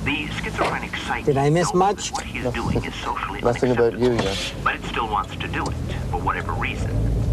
The 0.04 0.32
schizophrenic 0.32 0.96
psyche 0.96 1.26
Did 1.26 1.36
I 1.36 1.50
miss 1.50 1.66
knows 1.74 1.74
much? 1.74 2.10
that 2.10 2.12
what 2.12 2.24
he's 2.24 2.52
doing 2.54 2.82
is 2.82 2.94
socially 2.94 3.42
Nothing 3.42 3.72
about 3.72 3.98
you 3.98 4.12
unacceptable. 4.12 4.62
But 4.64 4.74
it 4.76 4.84
still 4.84 5.08
wants 5.08 5.36
to 5.36 5.48
do 5.48 5.62
it, 5.62 5.74
for 6.10 6.18
whatever 6.18 6.52
reason. 6.52 6.90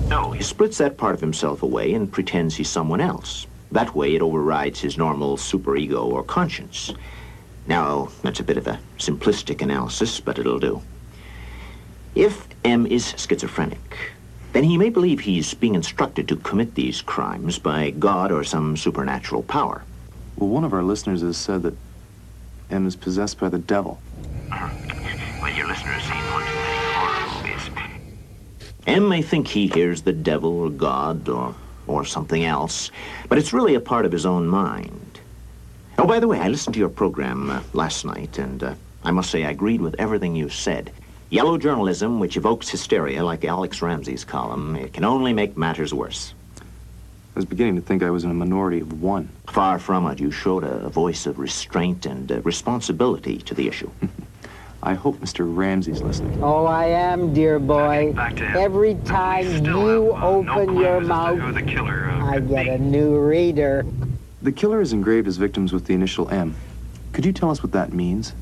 So 0.10 0.32
he 0.32 0.44
splits 0.44 0.78
that 0.80 0.98
part 0.98 1.16
of 1.16 1.22
himself 1.22 1.64
away 1.64 1.94
and 1.94 2.12
pretends 2.12 2.58
he's 2.58 2.70
someone 2.70 3.00
else. 3.00 3.48
That 3.72 3.96
way 3.96 4.14
it 4.14 4.22
overrides 4.22 4.82
his 4.82 4.98
normal 4.98 5.38
superego 5.38 6.06
or 6.06 6.24
conscience. 6.24 6.94
Now, 7.68 8.10
that's 8.24 8.40
a 8.40 8.44
bit 8.44 8.58
of 8.58 8.68
a 8.68 8.80
simplistic 8.98 9.62
analysis, 9.62 10.20
but 10.20 10.40
it'll 10.40 10.60
do. 10.60 10.82
If 12.16 12.48
M 12.64 12.88
is 12.88 13.14
schizophrenic, 13.18 13.98
then 14.54 14.64
he 14.64 14.78
may 14.78 14.90
believe 14.90 15.20
he's 15.20 15.54
being 15.54 15.76
instructed 15.76 16.28
to 16.30 16.38
commit 16.38 16.76
these 16.76 17.02
crimes 17.02 17.60
by 17.60 17.92
God 17.92 18.32
or 18.32 18.44
some 18.44 18.78
supernatural 18.78 19.44
power. 19.44 19.84
Well, 20.38 20.50
one 20.50 20.64
of 20.64 20.74
our 20.74 20.84
listeners 20.84 21.22
has 21.22 21.38
said 21.38 21.64
that 21.64 21.76
M 22.72 22.88
is 22.88 22.96
possessed 22.96 23.40
by 23.40 23.50
the 23.50 23.60
devil. 23.60 24.00
Well, 24.50 25.54
your 25.54 25.68
listeners 25.68 26.04
seen 26.04 26.24
one 26.32 26.44
too 26.46 26.56
many 26.56 26.78
horror 26.94 27.44
movies. 27.44 27.70
M 28.88 29.10
may 29.10 29.22
think 29.22 29.48
he 29.48 29.68
hears 29.68 30.02
the 30.02 30.14
devil 30.14 30.60
or 30.60 30.70
God 30.70 31.28
or, 31.28 31.54
or 31.86 32.06
something 32.06 32.46
else, 32.46 32.92
but 33.28 33.38
it's 33.38 33.54
really 33.54 33.76
a 33.76 33.82
part 33.82 34.06
of 34.06 34.12
his 34.12 34.26
own 34.26 34.48
mind. 34.48 35.07
Oh, 36.00 36.06
by 36.06 36.20
the 36.20 36.28
way, 36.28 36.40
I 36.40 36.48
listened 36.48 36.76
to 36.76 36.80
your 36.80 36.90
program 36.90 37.50
uh, 37.50 37.62
last 37.74 38.06
night, 38.06 38.38
and 38.38 38.62
uh, 38.62 38.76
I 39.04 39.10
must 39.10 39.32
say 39.32 39.44
I 39.46 39.50
agreed 39.50 39.82
with 39.82 39.96
everything 39.98 40.36
you 40.36 40.48
said. 40.48 40.92
Yellow 41.32 41.58
journalism, 41.58 42.20
which 42.20 42.38
evokes 42.38 42.70
hysteria 42.70 43.24
like 43.24 43.44
Alex 43.44 43.82
Ramsey's 43.82 44.24
column, 44.24 44.76
it 44.76 44.94
can 44.94 45.04
only 45.04 45.34
make 45.34 45.58
matters 45.58 45.96
worse. 45.96 46.36
I 46.60 46.64
was 47.40 47.46
beginning 47.46 47.76
to 47.78 47.82
think 47.82 48.04
I 48.04 48.12
was 48.12 48.24
in 48.24 48.30
a 48.30 48.36
minority 48.36 48.80
of 48.80 49.02
one. 49.02 49.28
Far 49.48 49.80
from 49.80 50.06
it, 50.06 50.20
you 50.20 50.30
showed 50.30 50.64
a, 50.64 50.86
a 50.86 50.90
voice 50.90 51.26
of 51.26 51.40
restraint 51.40 52.06
and 52.06 52.32
uh, 52.32 52.42
responsibility 52.42 53.40
to 53.40 53.56
the 53.56 53.68
issue. 53.68 53.90
I 54.84 54.94
hope 54.94 55.18
Mr. 55.18 55.44
Ramsey's 55.54 56.04
listening. 56.04 56.44
Oh, 56.44 56.66
I 56.66 56.86
am, 56.86 57.34
dear 57.34 57.58
boy. 57.58 58.14
back 58.14 58.36
to 58.36 58.46
him. 58.46 58.56
Every 58.56 58.96
time 59.04 59.66
you 59.66 60.12
open 60.12 60.78
your 60.78 61.02
mouth, 61.02 61.56
the 61.56 61.64
killer 61.64 62.12
uh, 62.12 62.34
I 62.34 62.40
get 62.40 62.68
a 62.68 62.78
new 62.78 63.18
reader. 63.20 63.84
The 64.42 64.52
killer 64.52 64.80
has 64.80 64.94
engraved 64.94 65.26
his 65.26 65.38
victims 65.38 65.74
with 65.74 65.86
the 65.86 65.96
initial 65.96 66.30
M. 66.30 66.56
Could 67.12 67.26
you 67.26 67.34
tell 67.34 67.50
us 67.50 67.64
what 67.64 67.72
that 67.72 67.92
means? 67.92 68.34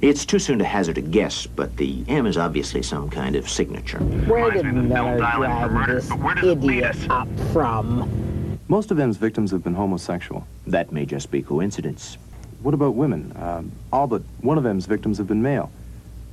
It's 0.00 0.26
too 0.26 0.40
soon 0.40 0.58
to 0.58 0.64
hazard 0.64 0.98
a 0.98 1.02
guess, 1.02 1.46
but 1.46 1.76
the 1.76 2.04
M 2.08 2.26
is 2.26 2.36
obviously 2.36 2.82
some 2.82 3.08
kind 3.08 3.36
of 3.36 3.48
signature. 3.48 3.98
Where 3.98 4.50
did 4.50 4.64
Miller 4.64 5.18
drag 5.18 5.86
this 5.86 6.10
idiot 6.10 6.96
up 7.10 7.28
from? 7.52 8.58
Most 8.66 8.90
of 8.90 8.98
M's 8.98 9.16
victims 9.18 9.52
have 9.52 9.62
been 9.62 9.74
homosexual. 9.74 10.46
That 10.66 10.90
may 10.90 11.06
just 11.06 11.30
be 11.30 11.42
coincidence. 11.42 12.18
What 12.62 12.74
about 12.74 12.94
women? 12.94 13.32
Um, 13.36 13.72
all 13.92 14.06
but 14.06 14.22
one 14.40 14.58
of 14.58 14.66
M's 14.66 14.86
victims 14.86 15.18
have 15.18 15.28
been 15.28 15.42
male. 15.42 15.70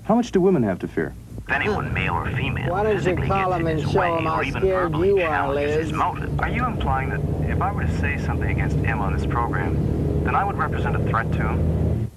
How 0.05 0.15
much 0.15 0.31
do 0.31 0.41
women 0.41 0.63
have 0.63 0.79
to 0.79 0.88
fear? 0.88 1.13
If 1.43 1.52
anyone, 1.54 1.93
male 1.93 2.13
or 2.13 2.30
female, 2.32 2.71
Why 2.71 2.84
don't 2.84 2.93
you 2.93 3.00
physically 3.00 3.28
call 3.28 3.50
gets 3.52 3.62
him 3.62 3.67
and 3.67 3.82
show 3.82 4.17
him 4.17 4.26
how 4.26 4.39
or 4.39 4.43
even 4.43 4.62
scared 4.62 4.91
verbally 4.91 5.08
you 5.10 5.17
are, 5.21 5.28
challenges 5.28 5.76
Liz? 5.76 5.86
his 5.86 5.93
motive, 5.93 6.39
Are 6.39 6.50
you 6.50 6.65
implying 6.65 7.10
that 7.10 7.50
if 7.50 7.62
I 7.62 7.71
were 7.71 7.86
to 7.86 8.00
say 8.00 8.17
something 8.17 8.50
against 8.50 8.78
M 8.80 9.00
on 9.00 9.13
this 9.13 9.26
program, 9.26 10.23
then 10.23 10.36
I 10.36 10.43
would 10.43 10.58
represent 10.58 10.95
a 10.95 11.00
threat 11.10 11.32
to 11.34 11.47
him? 11.47 12.10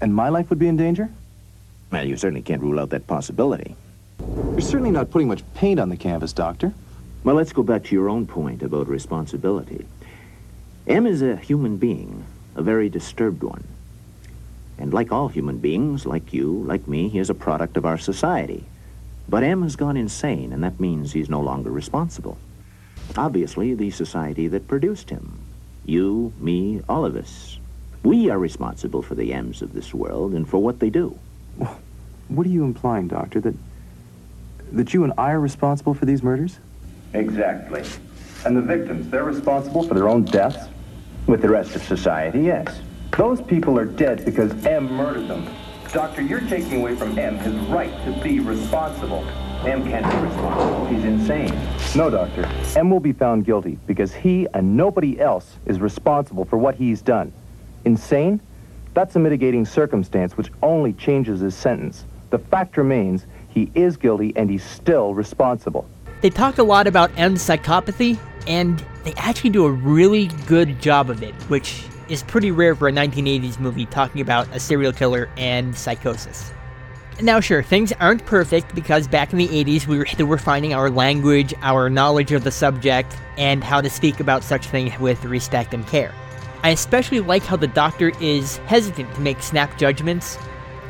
And 0.00 0.14
my 0.14 0.28
life 0.28 0.50
would 0.50 0.58
be 0.58 0.68
in 0.68 0.76
danger? 0.76 1.08
Well, 1.90 2.06
you 2.06 2.16
certainly 2.16 2.42
can't 2.42 2.62
rule 2.62 2.78
out 2.78 2.90
that 2.90 3.06
possibility. 3.06 3.74
You're 4.20 4.60
certainly 4.60 4.90
not 4.90 5.10
putting 5.10 5.28
much 5.28 5.42
paint 5.54 5.80
on 5.80 5.88
the 5.88 5.96
canvas, 5.96 6.32
Doctor. 6.32 6.72
Well, 7.24 7.34
let's 7.34 7.52
go 7.52 7.62
back 7.64 7.82
to 7.84 7.94
your 7.94 8.08
own 8.08 8.26
point 8.26 8.62
about 8.62 8.88
responsibility. 8.88 9.86
M 10.86 11.06
is 11.06 11.22
a 11.22 11.36
human 11.36 11.76
being, 11.76 12.24
a 12.54 12.62
very 12.62 12.88
disturbed 12.88 13.42
one. 13.42 13.64
And 14.78 14.92
like 14.92 15.12
all 15.12 15.28
human 15.28 15.58
beings, 15.58 16.06
like 16.06 16.32
you, 16.32 16.62
like 16.66 16.86
me, 16.86 17.08
he 17.08 17.18
is 17.18 17.30
a 17.30 17.34
product 17.34 17.76
of 17.76 17.86
our 17.86 17.98
society. 17.98 18.64
But 19.28 19.42
M 19.42 19.62
has 19.62 19.76
gone 19.76 19.96
insane, 19.96 20.52
and 20.52 20.62
that 20.62 20.78
means 20.78 21.12
he's 21.12 21.30
no 21.30 21.40
longer 21.40 21.70
responsible. 21.70 22.38
Obviously, 23.16 23.74
the 23.74 23.90
society 23.90 24.48
that 24.48 24.68
produced 24.68 25.10
him. 25.10 25.38
You, 25.84 26.32
me, 26.38 26.82
all 26.88 27.04
of 27.04 27.16
us. 27.16 27.58
We 28.02 28.30
are 28.30 28.38
responsible 28.38 29.02
for 29.02 29.14
the 29.14 29.32
M's 29.32 29.62
of 29.62 29.72
this 29.72 29.94
world 29.94 30.34
and 30.34 30.48
for 30.48 30.58
what 30.58 30.78
they 30.78 30.90
do. 30.90 31.18
What 32.28 32.46
are 32.46 32.50
you 32.50 32.64
implying, 32.64 33.08
Doctor? 33.08 33.40
That 33.40 33.54
that 34.72 34.92
you 34.92 35.04
and 35.04 35.12
I 35.16 35.30
are 35.32 35.40
responsible 35.40 35.94
for 35.94 36.06
these 36.06 36.22
murders? 36.22 36.58
Exactly. 37.14 37.84
And 38.44 38.56
the 38.56 38.62
victims, 38.62 39.08
they're 39.10 39.24
responsible 39.24 39.82
for 39.82 39.94
their 39.94 40.08
own 40.08 40.24
deaths? 40.24 40.68
With 41.26 41.42
the 41.42 41.48
rest 41.48 41.74
of 41.74 41.82
society, 41.82 42.40
yes. 42.42 42.80
Those 43.12 43.40
people 43.40 43.78
are 43.78 43.84
dead 43.84 44.24
because 44.24 44.52
M 44.66 44.92
murdered 44.92 45.28
them. 45.28 45.48
Doctor, 45.92 46.22
you're 46.22 46.40
taking 46.40 46.80
away 46.80 46.94
from 46.96 47.18
M 47.18 47.38
his 47.38 47.54
right 47.68 47.92
to 48.04 48.12
be 48.22 48.40
responsible. 48.40 49.24
M 49.64 49.82
can't 49.84 50.04
be 50.04 50.16
responsible. 50.18 50.86
He's 50.86 51.04
insane. 51.04 51.58
No, 51.94 52.10
Doctor. 52.10 52.44
M 52.76 52.90
will 52.90 53.00
be 53.00 53.12
found 53.12 53.44
guilty 53.44 53.78
because 53.86 54.12
he 54.12 54.46
and 54.52 54.76
nobody 54.76 55.18
else 55.18 55.56
is 55.64 55.80
responsible 55.80 56.44
for 56.44 56.58
what 56.58 56.74
he's 56.74 57.00
done. 57.00 57.32
Insane? 57.84 58.40
That's 58.92 59.16
a 59.16 59.18
mitigating 59.18 59.64
circumstance 59.64 60.36
which 60.36 60.50
only 60.62 60.92
changes 60.92 61.40
his 61.40 61.54
sentence. 61.54 62.04
The 62.30 62.38
fact 62.38 62.76
remains 62.76 63.26
he 63.48 63.70
is 63.74 63.96
guilty 63.96 64.32
and 64.36 64.50
he's 64.50 64.64
still 64.64 65.14
responsible. 65.14 65.88
They 66.20 66.30
talk 66.30 66.58
a 66.58 66.62
lot 66.62 66.86
about 66.86 67.10
M's 67.16 67.42
psychopathy, 67.42 68.18
and 68.46 68.84
they 69.04 69.12
actually 69.14 69.50
do 69.50 69.66
a 69.66 69.70
really 69.70 70.26
good 70.46 70.80
job 70.80 71.10
of 71.10 71.22
it, 71.22 71.34
which 71.48 71.84
is 72.08 72.22
pretty 72.22 72.50
rare 72.50 72.74
for 72.74 72.88
a 72.88 72.92
1980s 72.92 73.58
movie 73.58 73.86
talking 73.86 74.20
about 74.20 74.48
a 74.54 74.60
serial 74.60 74.92
killer 74.92 75.28
and 75.36 75.76
psychosis. 75.76 76.52
Now, 77.20 77.40
sure, 77.40 77.62
things 77.62 77.92
aren't 77.92 78.26
perfect 78.26 78.74
because 78.74 79.08
back 79.08 79.32
in 79.32 79.38
the 79.38 79.48
80s 79.48 79.86
we 79.86 79.96
were 79.96 80.04
still 80.04 80.26
refining 80.26 80.74
our 80.74 80.90
language, 80.90 81.54
our 81.62 81.88
knowledge 81.88 82.32
of 82.32 82.44
the 82.44 82.50
subject, 82.50 83.16
and 83.38 83.64
how 83.64 83.80
to 83.80 83.88
speak 83.88 84.20
about 84.20 84.44
such 84.44 84.66
things 84.66 84.98
with 84.98 85.24
respect 85.24 85.72
and 85.72 85.86
care. 85.86 86.14
I 86.62 86.70
especially 86.70 87.20
like 87.20 87.42
how 87.42 87.56
the 87.56 87.68
doctor 87.68 88.12
is 88.20 88.58
hesitant 88.58 89.14
to 89.14 89.20
make 89.20 89.42
snap 89.42 89.78
judgments 89.78 90.36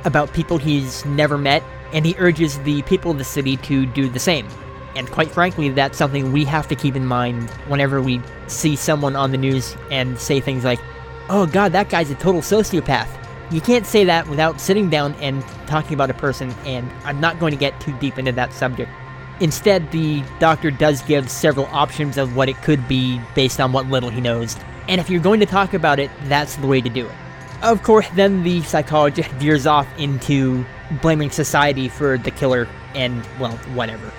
about 0.05 0.33
people 0.33 0.59
he's 0.59 1.05
never 1.05 1.39
met, 1.39 1.63
and 1.93 2.05
he 2.05 2.17
urges 2.19 2.59
the 2.61 2.83
people 2.83 3.13
of 3.13 3.19
the 3.19 3.25
city 3.25 3.57
to 3.59 3.87
do 3.87 4.09
the 4.09 4.19
same. 4.19 4.49
And 4.97 5.09
quite 5.11 5.31
frankly, 5.31 5.69
that's 5.69 5.99
something 5.99 6.33
we 6.33 6.45
have 6.47 6.67
to 6.69 6.75
keep 6.75 6.97
in 6.97 7.07
mind 7.07 7.51
whenever 7.69 8.01
we 8.01 8.21
see 8.47 8.75
someone 8.75 9.15
on 9.15 9.31
the 9.31 9.39
news 9.39 9.77
and 9.91 10.19
say 10.19 10.41
things 10.41 10.65
like, 10.65 10.81
oh 11.29 11.47
god, 11.47 11.73
that 11.73 11.89
guy's 11.89 12.11
a 12.11 12.15
total 12.15 12.41
sociopath. 12.41 13.09
You 13.51 13.61
can't 13.61 13.87
say 13.87 14.05
that 14.05 14.27
without 14.29 14.61
sitting 14.61 14.91
down 14.91 15.15
and 15.15 15.43
talking 15.67 15.95
about 15.95 16.11
a 16.11 16.15
person, 16.15 16.53
and 16.65 16.91
I'm 17.05 17.21
not 17.21 17.39
going 17.39 17.53
to 17.53 17.57
get 17.57 17.81
too 17.81 17.97
deep 17.99 18.19
into 18.19 18.33
that 18.33 18.53
subject. 18.53 18.91
Instead, 19.39 19.91
the 19.93 20.23
doctor 20.39 20.71
does 20.71 21.03
give 21.03 21.31
several 21.31 21.67
options 21.67 22.17
of 22.17 22.35
what 22.35 22.49
it 22.49 22.57
could 22.63 22.89
be 22.89 23.21
based 23.35 23.61
on 23.61 23.73
what 23.73 23.87
little 23.87 24.11
he 24.11 24.21
knows. 24.21 24.57
And 24.89 25.01
if 25.01 25.11
you're 25.11 25.21
going 25.21 25.41
to 25.41 25.47
talk 25.47 25.75
about 25.75 25.99
it, 25.99 26.11
that's 26.25 26.57
the 26.57 26.67
way 26.67 26.81
to 26.81 26.89
do 26.89 27.07
it. 27.07 27.15
Of 27.63 27.83
course, 27.83 28.07
then 28.15 28.43
the 28.43 28.63
psychologist 28.63 29.31
veers 29.33 29.67
off 29.67 29.87
into 29.99 30.65
blaming 31.03 31.31
society 31.31 31.89
for 31.89 32.19
the 32.19 32.31
killer 32.31 32.69
and, 32.95 33.27
well, 33.39 33.57
whatever. 33.75 34.11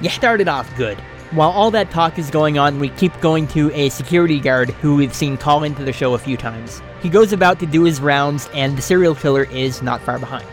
You 0.00 0.10
started 0.10 0.48
off 0.48 0.74
good. 0.76 1.02
While 1.32 1.50
all 1.52 1.70
that 1.70 1.90
talk 1.90 2.18
is 2.18 2.28
going 2.28 2.58
on, 2.58 2.78
we 2.78 2.90
keep 2.90 3.18
going 3.22 3.48
to 3.48 3.72
a 3.72 3.88
security 3.88 4.38
guard 4.38 4.68
who 4.68 4.96
we've 4.96 5.14
seen 5.14 5.38
call 5.38 5.64
into 5.64 5.82
the 5.82 5.90
show 5.92 6.12
a 6.12 6.18
few 6.18 6.36
times. 6.36 6.82
He 7.00 7.08
goes 7.08 7.32
about 7.32 7.58
to 7.60 7.66
do 7.66 7.84
his 7.84 8.02
rounds, 8.02 8.50
and 8.52 8.76
the 8.76 8.82
serial 8.82 9.14
killer 9.14 9.44
is 9.44 9.80
not 9.80 10.02
far 10.02 10.18
behind. 10.18 10.44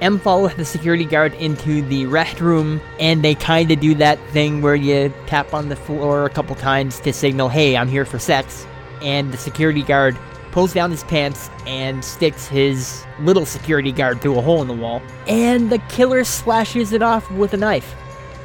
M 0.00 0.18
follows 0.18 0.54
the 0.54 0.64
security 0.64 1.04
guard 1.04 1.34
into 1.34 1.82
the 1.82 2.04
restroom, 2.04 2.80
and 2.98 3.22
they 3.22 3.34
kind 3.34 3.70
of 3.70 3.80
do 3.80 3.94
that 3.96 4.18
thing 4.30 4.62
where 4.62 4.74
you 4.74 5.12
tap 5.26 5.52
on 5.52 5.68
the 5.68 5.76
floor 5.76 6.24
a 6.24 6.30
couple 6.30 6.56
times 6.56 7.00
to 7.00 7.12
signal, 7.12 7.50
hey, 7.50 7.76
I'm 7.76 7.88
here 7.88 8.06
for 8.06 8.18
sex. 8.18 8.66
And 9.02 9.30
the 9.30 9.36
security 9.36 9.82
guard 9.82 10.16
pulls 10.52 10.72
down 10.72 10.90
his 10.90 11.04
pants 11.04 11.50
and 11.66 12.02
sticks 12.02 12.48
his 12.48 13.04
little 13.20 13.44
security 13.44 13.92
guard 13.92 14.22
through 14.22 14.38
a 14.38 14.40
hole 14.40 14.62
in 14.62 14.68
the 14.68 14.74
wall, 14.74 15.02
and 15.28 15.70
the 15.70 15.80
killer 15.90 16.24
slashes 16.24 16.94
it 16.94 17.02
off 17.02 17.30
with 17.32 17.52
a 17.52 17.58
knife. 17.58 17.94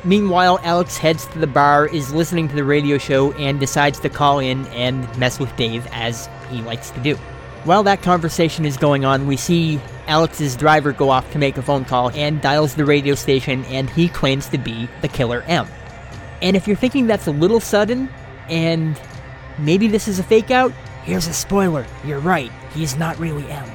Meanwhile, 0.03 0.59
Alex 0.63 0.97
heads 0.97 1.25
to 1.27 1.39
the 1.39 1.47
bar, 1.47 1.87
is 1.87 2.13
listening 2.13 2.47
to 2.47 2.55
the 2.55 2.63
radio 2.63 2.97
show, 2.97 3.33
and 3.33 3.59
decides 3.59 3.99
to 3.99 4.09
call 4.09 4.39
in 4.39 4.65
and 4.67 5.17
mess 5.17 5.39
with 5.39 5.53
Dave, 5.57 5.85
as 5.91 6.29
he 6.49 6.61
likes 6.61 6.89
to 6.91 6.99
do. 7.01 7.15
While 7.65 7.83
that 7.83 8.01
conversation 8.01 8.65
is 8.65 8.77
going 8.77 9.03
on, 9.03 9.27
we 9.27 9.35
see 9.35 9.79
Alex's 10.07 10.55
driver 10.55 10.93
go 10.93 11.09
off 11.09 11.29
to 11.33 11.37
make 11.37 11.57
a 11.57 11.61
phone 11.61 11.83
call 11.83 12.11
and 12.11 12.41
dials 12.41 12.75
the 12.75 12.85
radio 12.85 13.13
station, 13.13 13.65
and 13.65 13.89
he 13.89 14.07
claims 14.07 14.47
to 14.47 14.57
be 14.57 14.87
the 15.01 15.09
killer 15.09 15.43
M. 15.47 15.67
And 16.41 16.55
if 16.55 16.65
you're 16.65 16.77
thinking 16.77 17.05
that's 17.05 17.27
a 17.27 17.31
little 17.31 17.59
sudden, 17.59 18.09
and 18.47 18.99
maybe 19.57 19.87
this 19.87 20.07
is 20.07 20.17
a 20.17 20.23
fake 20.23 20.49
out, 20.49 20.71
here's 21.03 21.27
a 21.27 21.33
spoiler. 21.33 21.85
You're 22.05 22.19
right, 22.19 22.51
he's 22.73 22.95
not 22.95 23.19
really 23.19 23.49
M. 23.51 23.69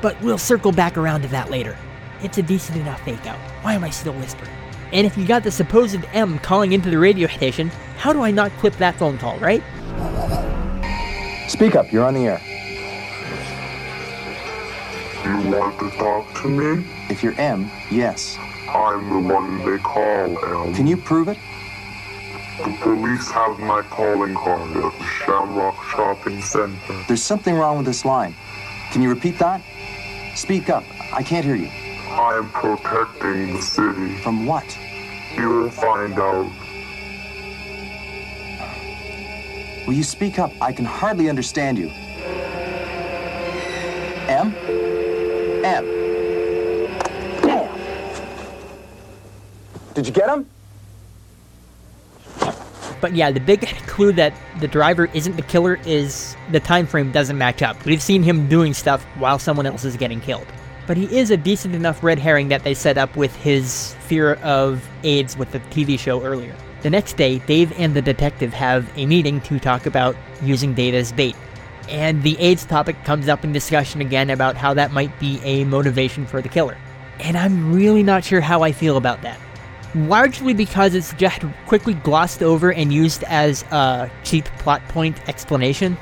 But 0.00 0.20
we'll 0.22 0.38
circle 0.38 0.70
back 0.70 0.96
around 0.96 1.22
to 1.22 1.28
that 1.28 1.50
later. 1.50 1.76
It's 2.22 2.38
a 2.38 2.42
decent 2.42 2.78
enough 2.78 3.00
fake 3.02 3.26
out. 3.26 3.38
Why 3.64 3.74
am 3.74 3.82
I 3.82 3.90
still 3.90 4.14
whispering? 4.14 4.52
And 4.92 5.06
if 5.06 5.16
you 5.16 5.26
got 5.26 5.42
the 5.42 5.50
supposed 5.50 6.04
M 6.12 6.38
calling 6.38 6.72
into 6.72 6.90
the 6.90 6.98
radio 6.98 7.28
station, 7.28 7.68
how 7.96 8.12
do 8.12 8.22
I 8.22 8.30
not 8.30 8.50
clip 8.52 8.74
that 8.76 8.96
phone 8.96 9.18
call, 9.18 9.38
right? 9.38 9.62
Speak 11.48 11.74
up, 11.74 11.92
you're 11.92 12.04
on 12.04 12.14
the 12.14 12.26
air. 12.26 12.40
You 15.24 15.50
want 15.50 15.78
to 15.80 15.90
talk 15.98 16.42
to 16.42 16.48
me? 16.48 16.86
If 17.10 17.22
you're 17.22 17.38
M, 17.38 17.70
yes. 17.90 18.38
I'm 18.68 19.08
the 19.10 19.34
one 19.34 19.58
they 19.64 19.78
call 19.78 20.66
M. 20.66 20.74
Can 20.74 20.86
you 20.86 20.96
prove 20.96 21.28
it? 21.28 21.38
The 22.58 22.76
police 22.80 23.30
have 23.30 23.58
my 23.58 23.82
calling 23.82 24.34
card 24.34 24.76
at 24.76 24.98
the 24.98 25.04
Shamrock 25.04 25.76
Shopping 25.90 26.42
Center. 26.42 27.04
There's 27.06 27.22
something 27.22 27.54
wrong 27.54 27.76
with 27.76 27.86
this 27.86 28.04
line. 28.04 28.34
Can 28.90 29.00
you 29.00 29.08
repeat 29.10 29.38
that? 29.38 29.62
Speak 30.34 30.68
up. 30.70 30.84
I 31.12 31.22
can't 31.22 31.44
hear 31.44 31.54
you. 31.54 31.70
I'm 32.18 32.50
protecting 32.50 33.54
the 33.54 33.62
city. 33.62 34.16
From 34.16 34.44
what? 34.44 34.76
You'll 35.36 35.70
find 35.70 36.18
out. 36.18 36.50
Will 39.86 39.94
you 39.94 40.02
speak 40.02 40.40
up? 40.40 40.50
I 40.60 40.72
can 40.72 40.84
hardly 40.84 41.28
understand 41.28 41.78
you. 41.78 41.90
M? 44.26 44.52
M. 45.64 45.84
Did 49.94 50.06
you 50.06 50.12
get 50.12 50.28
him? 50.28 50.46
But 53.00 53.14
yeah, 53.14 53.30
the 53.30 53.38
big 53.38 53.60
clue 53.86 54.12
that 54.14 54.34
the 54.60 54.66
driver 54.66 55.08
isn't 55.14 55.36
the 55.36 55.42
killer 55.42 55.76
is 55.86 56.36
the 56.50 56.58
time 56.58 56.88
frame 56.88 57.12
doesn't 57.12 57.38
match 57.38 57.62
up. 57.62 57.84
We've 57.84 58.02
seen 58.02 58.24
him 58.24 58.48
doing 58.48 58.74
stuff 58.74 59.04
while 59.18 59.38
someone 59.38 59.66
else 59.66 59.84
is 59.84 59.96
getting 59.96 60.20
killed. 60.20 60.46
But 60.88 60.96
he 60.96 61.18
is 61.18 61.30
a 61.30 61.36
decent 61.36 61.74
enough 61.74 62.02
red 62.02 62.18
herring 62.18 62.48
that 62.48 62.64
they 62.64 62.72
set 62.72 62.96
up 62.96 63.14
with 63.14 63.36
his 63.36 63.94
fear 64.06 64.34
of 64.36 64.88
AIDS 65.04 65.36
with 65.36 65.52
the 65.52 65.60
TV 65.60 65.98
show 65.98 66.22
earlier. 66.22 66.56
The 66.80 66.88
next 66.88 67.18
day, 67.18 67.40
Dave 67.40 67.78
and 67.78 67.92
the 67.92 68.00
detective 68.00 68.54
have 68.54 68.90
a 68.96 69.04
meeting 69.04 69.42
to 69.42 69.60
talk 69.60 69.84
about 69.84 70.16
using 70.42 70.72
Dave 70.72 70.94
as 70.94 71.12
bait. 71.12 71.36
And 71.90 72.22
the 72.22 72.38
AIDS 72.38 72.64
topic 72.64 73.04
comes 73.04 73.28
up 73.28 73.44
in 73.44 73.52
discussion 73.52 74.00
again 74.00 74.30
about 74.30 74.56
how 74.56 74.72
that 74.74 74.92
might 74.92 75.16
be 75.20 75.40
a 75.44 75.64
motivation 75.64 76.26
for 76.26 76.40
the 76.40 76.48
killer. 76.48 76.78
And 77.20 77.36
I'm 77.36 77.74
really 77.74 78.02
not 78.02 78.24
sure 78.24 78.40
how 78.40 78.62
I 78.62 78.72
feel 78.72 78.96
about 78.96 79.20
that. 79.20 79.38
Largely 79.94 80.54
because 80.54 80.94
it's 80.94 81.12
just 81.14 81.42
quickly 81.66 81.94
glossed 81.94 82.42
over 82.42 82.72
and 82.72 82.90
used 82.92 83.24
as 83.24 83.62
a 83.64 84.10
cheap 84.24 84.46
plot 84.58 84.86
point 84.88 85.28
explanation. 85.28 85.98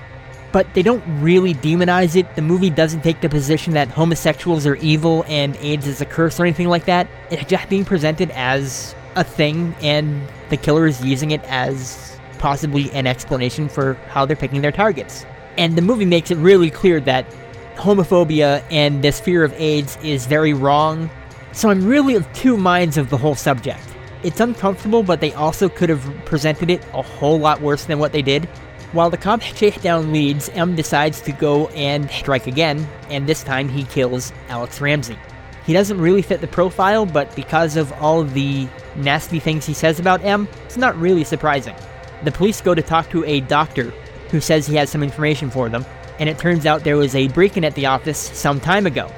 But 0.56 0.72
they 0.72 0.82
don't 0.82 1.04
really 1.20 1.52
demonize 1.52 2.16
it. 2.16 2.34
The 2.34 2.40
movie 2.40 2.70
doesn't 2.70 3.02
take 3.02 3.20
the 3.20 3.28
position 3.28 3.74
that 3.74 3.88
homosexuals 3.88 4.66
are 4.66 4.76
evil 4.76 5.22
and 5.28 5.54
AIDS 5.56 5.86
is 5.86 6.00
a 6.00 6.06
curse 6.06 6.40
or 6.40 6.46
anything 6.46 6.68
like 6.68 6.86
that. 6.86 7.06
It's 7.30 7.44
just 7.44 7.68
being 7.68 7.84
presented 7.84 8.30
as 8.30 8.94
a 9.16 9.22
thing, 9.22 9.76
and 9.82 10.26
the 10.48 10.56
killer 10.56 10.86
is 10.86 11.04
using 11.04 11.32
it 11.32 11.42
as 11.44 12.18
possibly 12.38 12.90
an 12.92 13.06
explanation 13.06 13.68
for 13.68 13.98
how 14.08 14.24
they're 14.24 14.34
picking 14.34 14.62
their 14.62 14.72
targets. 14.72 15.26
And 15.58 15.76
the 15.76 15.82
movie 15.82 16.06
makes 16.06 16.30
it 16.30 16.36
really 16.36 16.70
clear 16.70 17.00
that 17.00 17.26
homophobia 17.74 18.64
and 18.70 19.04
this 19.04 19.20
fear 19.20 19.44
of 19.44 19.52
AIDS 19.60 19.98
is 20.02 20.24
very 20.24 20.54
wrong. 20.54 21.10
So 21.52 21.68
I'm 21.68 21.84
really 21.84 22.14
of 22.14 22.32
two 22.32 22.56
minds 22.56 22.96
of 22.96 23.10
the 23.10 23.18
whole 23.18 23.34
subject. 23.34 23.86
It's 24.22 24.40
uncomfortable, 24.40 25.02
but 25.02 25.20
they 25.20 25.34
also 25.34 25.68
could 25.68 25.90
have 25.90 26.02
presented 26.24 26.70
it 26.70 26.82
a 26.94 27.02
whole 27.02 27.38
lot 27.38 27.60
worse 27.60 27.84
than 27.84 27.98
what 27.98 28.12
they 28.12 28.22
did. 28.22 28.48
While 28.92 29.10
the 29.10 29.16
cops 29.16 29.52
chase 29.52 29.76
down 29.78 30.12
leads, 30.12 30.48
M 30.50 30.76
decides 30.76 31.20
to 31.22 31.32
go 31.32 31.66
and 31.68 32.10
strike 32.10 32.46
again, 32.46 32.88
and 33.10 33.26
this 33.26 33.42
time 33.42 33.68
he 33.68 33.84
kills 33.84 34.32
Alex 34.48 34.80
Ramsey. 34.80 35.18
He 35.66 35.72
doesn't 35.72 36.00
really 36.00 36.22
fit 36.22 36.40
the 36.40 36.46
profile, 36.46 37.04
but 37.04 37.34
because 37.34 37.76
of 37.76 37.92
all 37.94 38.22
the 38.22 38.68
nasty 38.94 39.40
things 39.40 39.66
he 39.66 39.74
says 39.74 39.98
about 39.98 40.24
M, 40.24 40.48
it's 40.64 40.76
not 40.76 40.96
really 40.96 41.24
surprising. 41.24 41.74
The 42.22 42.30
police 42.30 42.60
go 42.60 42.74
to 42.74 42.82
talk 42.82 43.10
to 43.10 43.24
a 43.24 43.40
doctor 43.40 43.92
who 44.30 44.40
says 44.40 44.66
he 44.66 44.76
has 44.76 44.88
some 44.88 45.02
information 45.02 45.50
for 45.50 45.68
them, 45.68 45.84
and 46.20 46.28
it 46.28 46.38
turns 46.38 46.64
out 46.64 46.84
there 46.84 46.96
was 46.96 47.16
a 47.16 47.28
break 47.28 47.56
in 47.56 47.64
at 47.64 47.74
the 47.74 47.86
office 47.86 48.18
some 48.18 48.60
time 48.60 48.86
ago. 48.86 49.10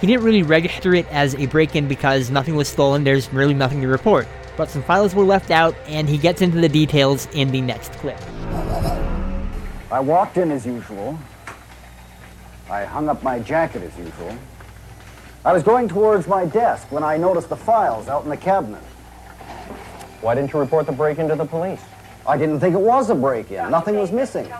He 0.00 0.06
didn't 0.06 0.24
really 0.24 0.44
register 0.44 0.94
it 0.94 1.10
as 1.10 1.34
a 1.34 1.46
break 1.46 1.74
in 1.74 1.88
because 1.88 2.30
nothing 2.30 2.54
was 2.54 2.68
stolen, 2.68 3.02
there's 3.02 3.32
really 3.32 3.54
nothing 3.54 3.80
to 3.80 3.88
report. 3.88 4.28
But 4.56 4.70
some 4.70 4.84
files 4.84 5.14
were 5.14 5.24
left 5.24 5.50
out, 5.50 5.74
and 5.86 6.08
he 6.08 6.16
gets 6.16 6.40
into 6.40 6.60
the 6.60 6.68
details 6.68 7.26
in 7.32 7.50
the 7.50 7.60
next 7.60 7.92
clip. 7.94 8.20
I 9.90 10.00
walked 10.00 10.36
in 10.36 10.50
as 10.50 10.66
usual. 10.66 11.18
I 12.68 12.84
hung 12.84 13.08
up 13.08 13.22
my 13.22 13.38
jacket 13.38 13.82
as 13.82 13.96
usual. 13.96 14.36
I 15.44 15.52
was 15.52 15.62
going 15.62 15.86
towards 15.88 16.26
my 16.26 16.44
desk 16.44 16.90
when 16.90 17.04
I 17.04 17.16
noticed 17.16 17.48
the 17.48 17.56
files 17.56 18.08
out 18.08 18.24
in 18.24 18.30
the 18.30 18.36
cabinet. 18.36 18.82
Why 20.20 20.34
didn't 20.34 20.52
you 20.52 20.58
report 20.58 20.86
the 20.86 20.92
break-in 20.92 21.28
to 21.28 21.36
the 21.36 21.44
police? 21.44 21.80
I 22.26 22.36
didn't 22.36 22.58
think 22.58 22.74
it 22.74 22.80
was 22.80 23.10
a 23.10 23.14
break-in. 23.14 23.70
Nothing 23.70 23.96
was 23.96 24.10
missing. 24.10 24.52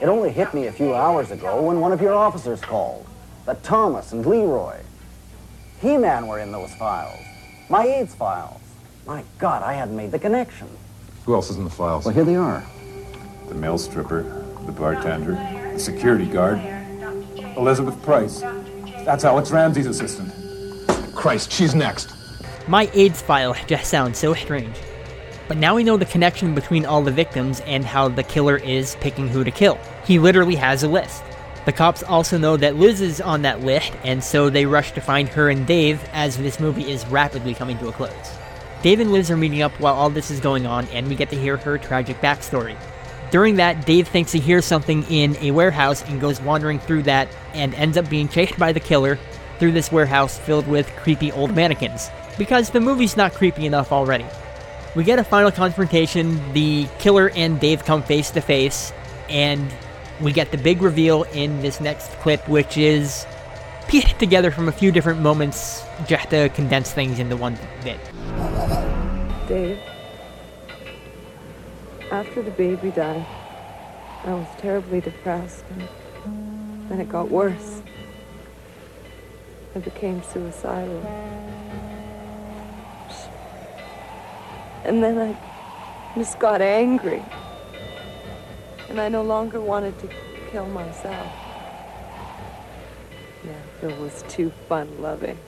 It 0.00 0.06
only 0.06 0.30
hit 0.30 0.54
me 0.54 0.68
a 0.68 0.72
few 0.72 0.94
hours 0.94 1.32
ago 1.32 1.60
when 1.62 1.80
one 1.80 1.90
of 1.90 2.00
your 2.00 2.14
officers 2.14 2.60
called. 2.60 3.04
That 3.46 3.64
Thomas 3.64 4.12
and 4.12 4.24
Leroy. 4.24 4.78
He-Man 5.80 6.28
were 6.28 6.38
in 6.38 6.52
those 6.52 6.72
files. 6.74 7.18
My 7.68 7.84
AIDS 7.84 8.14
files. 8.14 8.60
My 9.04 9.24
God, 9.38 9.64
I 9.64 9.72
hadn't 9.72 9.96
made 9.96 10.12
the 10.12 10.20
connection. 10.20 10.68
Who 11.26 11.34
else 11.34 11.50
is 11.50 11.56
in 11.56 11.64
the 11.64 11.70
files? 11.70 12.04
Well, 12.04 12.14
here 12.14 12.24
they 12.24 12.36
are. 12.36 12.64
The 13.48 13.54
male 13.56 13.78
stripper, 13.78 14.46
the 14.66 14.72
bartender, 14.72 15.34
the 15.72 15.78
security 15.78 16.26
guard, 16.26 16.60
Elizabeth 17.56 18.00
Price. 18.02 18.40
That's 19.04 19.24
Alex 19.24 19.50
Ramsey's 19.50 19.86
assistant. 19.86 20.32
Christ, 21.14 21.52
she's 21.52 21.74
next. 21.74 22.12
My 22.68 22.90
AIDS 22.94 23.20
file 23.20 23.54
just 23.66 23.90
sounds 23.90 24.18
so 24.18 24.34
strange. 24.34 24.76
But 25.48 25.56
now 25.56 25.74
we 25.74 25.84
know 25.84 25.96
the 25.96 26.06
connection 26.06 26.54
between 26.54 26.86
all 26.86 27.02
the 27.02 27.10
victims 27.10 27.60
and 27.60 27.84
how 27.84 28.08
the 28.08 28.22
killer 28.22 28.56
is 28.56 28.96
picking 29.00 29.28
who 29.28 29.44
to 29.44 29.50
kill. 29.50 29.78
He 30.04 30.18
literally 30.18 30.56
has 30.56 30.82
a 30.82 30.88
list. 30.88 31.22
The 31.64 31.72
cops 31.72 32.02
also 32.02 32.38
know 32.38 32.56
that 32.56 32.76
Liz 32.76 33.00
is 33.00 33.20
on 33.20 33.42
that 33.42 33.60
list, 33.60 33.92
and 34.02 34.22
so 34.22 34.50
they 34.50 34.66
rush 34.66 34.92
to 34.92 35.00
find 35.00 35.28
her 35.28 35.50
and 35.50 35.66
Dave 35.66 36.02
as 36.12 36.36
this 36.36 36.58
movie 36.58 36.90
is 36.90 37.06
rapidly 37.06 37.54
coming 37.54 37.78
to 37.78 37.88
a 37.88 37.92
close. 37.92 38.12
Dave 38.82 38.98
and 38.98 39.12
Liz 39.12 39.30
are 39.30 39.36
meeting 39.36 39.62
up 39.62 39.72
while 39.78 39.94
all 39.94 40.10
this 40.10 40.30
is 40.30 40.40
going 40.40 40.66
on, 40.66 40.86
and 40.88 41.06
we 41.06 41.14
get 41.14 41.30
to 41.30 41.38
hear 41.38 41.56
her 41.56 41.78
tragic 41.78 42.20
backstory. 42.20 42.76
During 43.32 43.56
that, 43.56 43.86
Dave 43.86 44.08
thinks 44.08 44.30
he 44.30 44.38
hears 44.38 44.66
something 44.66 45.04
in 45.04 45.36
a 45.38 45.52
warehouse 45.52 46.04
and 46.06 46.20
goes 46.20 46.38
wandering 46.42 46.78
through 46.78 47.04
that 47.04 47.28
and 47.54 47.74
ends 47.74 47.96
up 47.96 48.10
being 48.10 48.28
chased 48.28 48.58
by 48.58 48.72
the 48.72 48.78
killer 48.78 49.18
through 49.58 49.72
this 49.72 49.90
warehouse 49.90 50.38
filled 50.38 50.68
with 50.68 50.86
creepy 50.96 51.32
old 51.32 51.54
mannequins. 51.54 52.10
Because 52.36 52.68
the 52.68 52.80
movie's 52.80 53.16
not 53.16 53.32
creepy 53.32 53.64
enough 53.64 53.90
already. 53.90 54.26
We 54.94 55.02
get 55.02 55.18
a 55.18 55.24
final 55.24 55.50
confrontation, 55.50 56.52
the 56.52 56.86
killer 56.98 57.30
and 57.34 57.58
Dave 57.58 57.86
come 57.86 58.02
face 58.02 58.30
to 58.32 58.42
face, 58.42 58.92
and 59.30 59.72
we 60.20 60.30
get 60.30 60.50
the 60.50 60.58
big 60.58 60.82
reveal 60.82 61.22
in 61.32 61.62
this 61.62 61.80
next 61.80 62.10
clip, 62.20 62.46
which 62.50 62.76
is 62.76 63.24
pieced 63.88 64.18
together 64.18 64.50
from 64.50 64.68
a 64.68 64.72
few 64.72 64.92
different 64.92 65.20
moments 65.20 65.82
just 66.06 66.28
to 66.28 66.50
condense 66.50 66.92
things 66.92 67.18
into 67.18 67.38
one 67.38 67.58
bit. 67.82 67.98
Dave, 69.48 69.78
after 72.12 72.42
the 72.42 72.50
baby 72.50 72.90
died, 72.90 73.24
I 74.24 74.34
was 74.34 74.46
terribly 74.58 75.00
depressed, 75.00 75.64
and 75.72 76.90
then 76.90 77.00
it 77.00 77.08
got 77.08 77.30
worse. 77.30 77.80
I 79.74 79.78
became 79.78 80.22
suicidal. 80.22 81.00
And 84.84 85.02
then 85.02 85.16
I 85.16 86.18
just 86.18 86.38
got 86.38 86.60
angry. 86.60 87.24
And 88.90 89.00
I 89.00 89.08
no 89.08 89.22
longer 89.22 89.58
wanted 89.58 89.98
to 90.00 90.10
kill 90.50 90.66
myself. 90.66 91.32
Yeah, 93.42 93.88
it 93.88 93.98
was 93.98 94.22
too 94.28 94.52
fun 94.68 95.00
loving. 95.00 95.38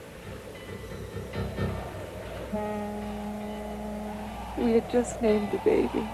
We 4.57 4.71
had 4.71 4.89
just 4.89 5.21
named 5.21 5.51
the 5.51 5.59
baby. 5.59 6.09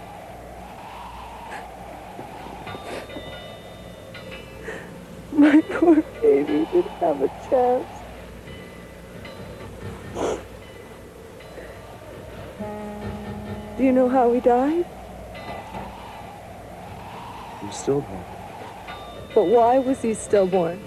My 5.42 5.60
poor 5.72 5.96
baby 6.22 6.68
didn't 6.72 6.88
have 7.02 7.20
a 7.20 7.28
chance. 7.50 7.88
Do 13.76 13.84
you 13.84 13.92
know 13.92 14.08
how 14.08 14.32
he 14.34 14.40
died? 14.40 14.86
I'm 17.60 17.72
stillborn. 17.72 18.24
But 19.34 19.46
why 19.46 19.80
was 19.80 20.00
he 20.04 20.14
stillborn? 20.14 20.80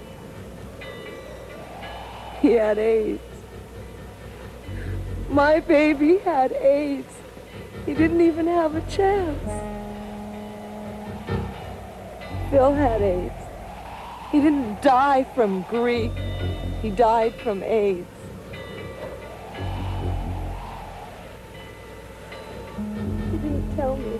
He 2.41 2.53
had 2.53 2.77
AIDS. 2.77 3.19
My 5.29 5.59
baby 5.59 6.19
had 6.19 6.53
AIDS. 6.53 7.13
He 7.85 7.93
didn't 7.93 8.21
even 8.21 8.47
have 8.47 8.73
a 8.73 8.81
chance. 8.89 9.51
Phil 12.49 12.73
had 12.73 13.01
AIDS. 13.01 13.44
He 14.35 14.41
didn't 14.41 14.81
die 14.81 15.23
from 15.33 15.61
grief. 15.61 16.11
He 16.81 16.89
died 16.89 17.33
from 17.35 17.63
AIDS. 17.63 18.05
He 23.31 23.37
didn't 23.37 23.75
tell 23.77 23.95
me. 23.95 24.19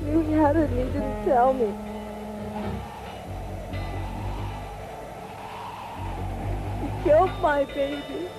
He 0.00 0.06
knew 0.06 0.22
he 0.22 0.32
had 0.32 0.56
it 0.56 0.70
and 0.70 0.78
he 0.78 0.84
didn't 0.86 1.24
tell 1.26 1.52
me. 1.52 1.66
He 6.80 7.04
killed 7.04 7.38
my 7.42 7.64
baby. 7.64 8.30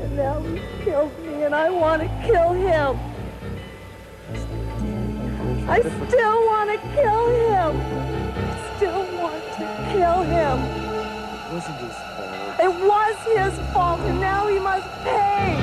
And 0.00 0.16
now 0.16 0.40
he's 0.40 0.84
killed 0.84 1.16
me 1.24 1.44
and 1.44 1.54
I 1.54 1.70
want 1.70 2.02
to 2.02 2.08
kill 2.26 2.54
him. 2.54 3.07
I 5.70 5.80
still 5.82 6.46
want 6.46 6.70
to 6.70 6.78
kill 6.94 7.28
him. 7.28 7.76
I 7.76 8.76
still 8.76 9.04
want 9.20 9.44
to 9.58 9.64
kill 9.92 10.22
him. 10.22 10.58
It 11.44 11.52
wasn't 11.52 11.78
his 11.78 11.94
fault. 12.16 12.60
It 12.60 12.72
was 12.88 13.16
his 13.36 13.72
fault 13.74 14.00
and 14.00 14.18
now 14.18 14.46
he 14.46 14.58
must 14.58 14.88
pay. 15.04 15.56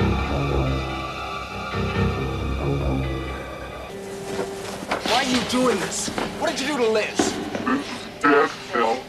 Why 5.10 5.16
are 5.16 5.24
you 5.24 5.40
doing 5.50 5.80
this? 5.80 6.08
What 6.38 6.50
did 6.52 6.60
you 6.60 6.66
do 6.68 6.76
to 6.76 6.88
Liz? 6.88 7.34
Dead, 8.20 8.48
Phil. 8.48 9.02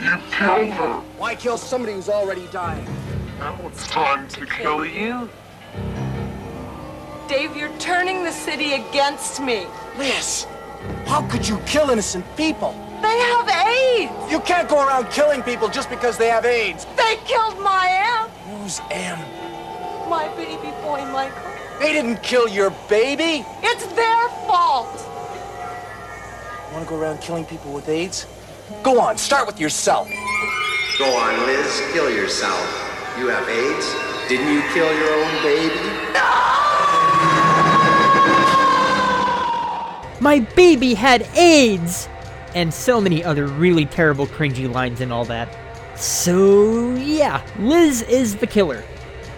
You 0.00 0.16
killed 0.30 0.70
her. 0.70 1.02
Why 1.18 1.34
kill 1.34 1.58
somebody 1.58 1.92
who's 1.92 2.08
already 2.08 2.46
dying? 2.46 2.86
Now 3.38 3.58
it's 3.66 3.86
time 3.86 4.28
to 4.28 4.46
kill 4.46 4.86
you. 4.86 5.28
Dave, 7.32 7.56
you're 7.56 7.74
turning 7.78 8.24
the 8.24 8.30
city 8.30 8.74
against 8.74 9.40
me. 9.40 9.66
Liz, 9.96 10.46
how 11.06 11.26
could 11.30 11.48
you 11.48 11.56
kill 11.60 11.88
innocent 11.88 12.26
people? 12.36 12.72
They 13.00 13.18
have 13.20 13.48
AIDS. 13.48 14.30
You 14.30 14.38
can't 14.40 14.68
go 14.68 14.86
around 14.86 15.10
killing 15.10 15.42
people 15.42 15.70
just 15.70 15.88
because 15.88 16.18
they 16.18 16.28
have 16.28 16.44
AIDS. 16.44 16.84
They 16.94 17.16
killed 17.24 17.58
my 17.58 17.88
M. 18.20 18.28
Who's 18.50 18.82
M? 18.90 19.18
My 20.10 20.28
baby 20.36 20.72
boy, 20.82 21.06
Michael. 21.10 21.50
They 21.80 21.94
didn't 21.94 22.22
kill 22.22 22.48
your 22.48 22.68
baby. 22.90 23.46
It's 23.62 23.86
their 23.94 24.28
fault. 24.46 24.92
You 26.68 26.74
want 26.74 26.86
to 26.86 26.90
go 26.90 27.00
around 27.00 27.22
killing 27.22 27.46
people 27.46 27.72
with 27.72 27.88
AIDS? 27.88 28.26
Go 28.82 29.00
on, 29.00 29.16
start 29.16 29.46
with 29.46 29.58
yourself. 29.58 30.06
Go 30.98 31.06
on, 31.16 31.46
Liz, 31.46 31.82
kill 31.94 32.10
yourself. 32.10 32.60
You 33.18 33.28
have 33.28 33.48
AIDS? 33.48 33.86
Didn't 34.28 34.52
you 34.52 34.60
kill 34.74 34.94
your 34.98 35.14
own 35.14 35.42
baby? 35.42 35.80
Ah! 36.14 36.41
My 40.22 40.38
baby 40.38 40.94
had 40.94 41.22
AIDS! 41.36 42.08
And 42.54 42.72
so 42.72 43.00
many 43.00 43.24
other 43.24 43.48
really 43.48 43.86
terrible, 43.86 44.28
cringy 44.28 44.72
lines 44.72 45.00
and 45.00 45.12
all 45.12 45.24
that. 45.24 45.52
So, 45.98 46.94
yeah, 46.94 47.44
Liz 47.58 48.02
is 48.02 48.36
the 48.36 48.46
killer. 48.46 48.84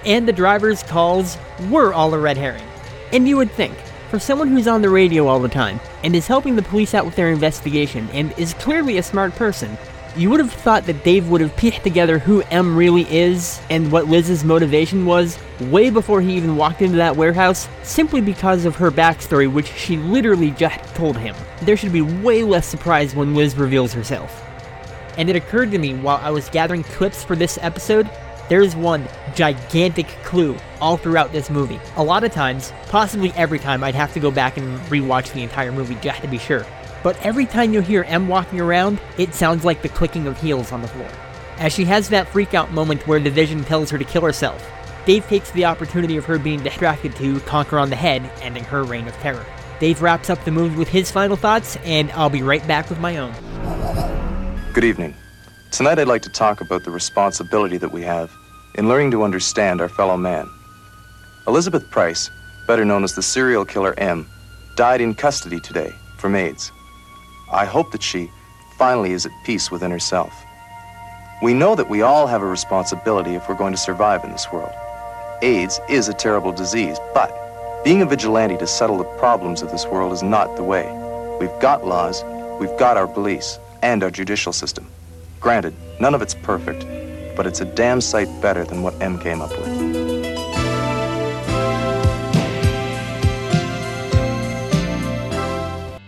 And 0.05 0.29
the 0.29 0.33
driver's 0.35 0.83
calls 0.83 1.38
were 1.70 1.94
all 1.94 2.12
a 2.12 2.18
red 2.18 2.37
herring. 2.37 2.66
And 3.14 3.27
you 3.27 3.38
would 3.38 3.51
think, 3.53 3.75
for 4.11 4.18
someone 4.18 4.49
who's 4.49 4.68
on 4.68 4.83
the 4.83 4.90
radio 4.90 5.27
all 5.27 5.40
the 5.40 5.49
time, 5.49 5.81
and 6.03 6.14
is 6.14 6.27
helping 6.27 6.55
the 6.55 6.61
police 6.61 6.92
out 6.92 7.07
with 7.07 7.16
their 7.16 7.31
investigation, 7.31 8.07
and 8.11 8.38
is 8.38 8.53
clearly 8.53 8.99
a 8.99 9.03
smart 9.03 9.35
person, 9.37 9.79
you 10.16 10.31
would 10.31 10.38
have 10.38 10.53
thought 10.53 10.87
that 10.87 11.03
Dave 11.03 11.29
would 11.29 11.40
have 11.40 11.57
pieced 11.57 11.83
together 11.83 12.18
who 12.18 12.42
M 12.42 12.77
really 12.77 13.03
is 13.12 13.61
and 13.68 13.90
what 13.90 14.07
Liz's 14.07 14.44
motivation 14.44 15.07
was 15.07 15.38
way 15.61 15.90
before 15.90 16.20
he 16.20 16.37
even 16.37 16.57
walked 16.57 16.83
into 16.83 16.96
that 16.98 17.16
warehouse, 17.16 17.68
simply 17.83 18.20
because 18.20 18.64
of 18.64 18.77
her 18.77 18.90
backstory, 18.90 19.50
which 19.50 19.72
she 19.72 19.96
literally 19.96 20.53
just 20.53 20.79
told 20.94 21.18
him. 21.18 21.35
There 21.62 21.77
should 21.77 21.92
be 21.92 22.03
way 22.03 22.44
less 22.44 22.66
surprise 22.66 23.14
when 23.14 23.35
Liz 23.35 23.57
reveals 23.57 23.92
herself. 23.92 24.42
And 25.18 25.29
it 25.29 25.37
occurred 25.37 25.70
to 25.72 25.79
me 25.79 25.94
while 25.94 26.20
I 26.22 26.31
was 26.31 26.48
gathering 26.48 26.85
clips 26.85 27.24
for 27.24 27.35
this 27.35 27.59
episode, 27.61 28.09
there's 28.48 28.77
one 28.77 29.09
gigantic 29.35 30.07
clue 30.22 30.57
all 30.81 30.96
throughout 30.96 31.33
this 31.33 31.50
movie. 31.50 31.81
A 31.96 32.05
lot 32.05 32.24
of 32.24 32.33
times, 32.33 32.72
possibly 32.88 33.33
every 33.33 33.59
time, 33.59 33.83
I'd 33.83 33.94
have 33.94 34.12
to 34.14 34.20
go 34.20 34.31
back 34.31 34.59
and 34.59 34.79
rewatch 34.83 35.33
the 35.33 35.42
entire 35.42 35.72
movie 35.72 35.96
just 35.96 36.20
to 36.22 36.29
be 36.29 36.38
sure 36.38 36.66
but 37.05 37.21
every 37.25 37.45
time 37.45 37.75
you 37.75 37.83
hear 37.83 38.03
M 38.05 38.27
walking 38.27 38.59
around, 38.59 38.99
it 39.19 39.35
sounds 39.35 39.62
like 39.62 39.83
the 39.83 39.90
clicking 39.90 40.27
of 40.27 40.40
heels 40.40 40.73
on 40.73 40.81
the 40.81 40.88
floor. 40.88 41.09
As 41.59 41.73
she 41.73 41.85
has 41.85 42.09
that 42.09 42.27
freakout 42.27 42.71
moment 42.71 43.07
where 43.07 43.21
the 43.21 43.31
vision 43.31 43.62
tells 43.62 43.90
her 43.90 43.99
to 43.99 44.05
kill 44.05 44.23
herself, 44.23 44.69
Dave 45.05 45.27
takes 45.29 45.51
the 45.51 45.67
opportunity 45.67 46.17
of 46.17 46.25
her 46.25 46.38
being 46.38 46.62
distracted 46.62 47.14
to 47.17 47.38
conquer 47.40 47.79
on 47.79 47.90
the 47.90 47.97
head, 47.97 48.29
ending 48.40 48.64
her 48.64 48.83
reign 48.83 49.07
of 49.07 49.14
terror. 49.19 49.45
Dave 49.79 50.01
wraps 50.01 50.31
up 50.31 50.43
the 50.47 50.51
movie 50.51 50.77
with 50.77 50.88
his 50.88 51.11
final 51.11 51.37
thoughts, 51.37 51.77
and 51.85 52.11
I'll 52.12 52.31
be 52.31 52.43
right 52.43 52.67
back 52.67 52.88
with 52.88 52.99
my 52.99 53.19
own. 53.19 53.35
Good 54.73 54.85
evening. 54.85 55.14
Tonight 55.73 55.99
I'd 55.99 56.09
like 56.09 56.23
to 56.23 56.31
talk 56.31 56.62
about 56.62 56.85
the 56.85 56.90
responsibility 56.90 57.77
that 57.77 57.93
we 57.93 58.01
have 58.01 58.33
in 58.77 58.88
learning 58.88 59.11
to 59.11 59.25
understand 59.25 59.83
our 59.83 59.90
fellow 59.90 60.17
man. 60.17 60.49
Elizabeth 61.47 61.90
Price, 61.90 62.31
better 62.67 62.87
known 62.87 63.05
as 63.05 63.14
the 63.14 63.23
serial 63.23 63.67
killer 63.67 63.93
M, 63.99 64.27
died 64.75 65.03
in 65.03 65.14
custody 65.14 65.61
today 65.61 65.93
from 66.17 66.35
AIDS. 66.35 66.73
I 67.51 67.65
hope 67.65 67.93
that 67.93 68.03
she 68.03 68.31
finally 68.77 69.13
is 69.13 69.27
at 69.27 69.33
peace 69.45 69.71
within 69.71 69.91
herself. 69.91 70.45
We 71.43 71.55
know 71.55 71.75
that 71.75 71.91
we 71.91 72.03
all 72.03 72.27
have 72.27 72.43
a 72.43 72.47
responsibility 72.47 73.35
if 73.35 73.49
we're 73.49 73.55
going 73.55 73.73
to 73.73 73.79
survive 73.79 74.25
in 74.25 74.33
this 74.33 74.51
world. 74.53 74.73
AIDS 75.43 75.81
is 75.89 76.09
a 76.09 76.15
terrible 76.15 76.53
disease, 76.53 76.99
but 77.13 77.33
being 77.85 78.03
a 78.03 78.07
vigilante 78.07 78.57
to 78.57 78.67
settle 78.67 78.97
the 78.97 79.05
problems 79.19 79.61
of 79.61 79.71
this 79.71 79.87
world 79.87 80.13
is 80.13 80.23
not 80.23 80.57
the 80.57 80.65
way. 80.65 80.87
We've 81.39 81.61
got 81.61 81.87
laws, 81.87 82.25
we've 82.59 82.77
got 82.79 82.97
our 82.97 83.07
police, 83.07 83.59
and 83.83 84.03
our 84.03 84.11
judicial 84.11 84.53
system. 84.53 84.87
Granted, 85.41 85.75
none 86.01 86.15
of 86.15 86.23
it's 86.23 86.35
perfect, 86.35 86.87
but 87.37 87.47
it's 87.47 87.61
a 87.61 87.67
damn 87.67 88.01
sight 88.01 88.29
better 88.41 88.65
than 88.65 88.83
what 88.83 88.95
M 89.03 89.19
came 89.19 89.43
up 89.43 89.51
with. 89.51 89.69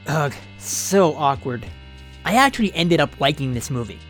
Ugh, 0.06 0.32
so 0.68 1.14
awkward. 1.16 1.66
I 2.24 2.34
actually 2.34 2.74
ended 2.74 3.00
up 3.00 3.20
liking 3.20 3.54
this 3.54 3.70
movie. 3.70 4.00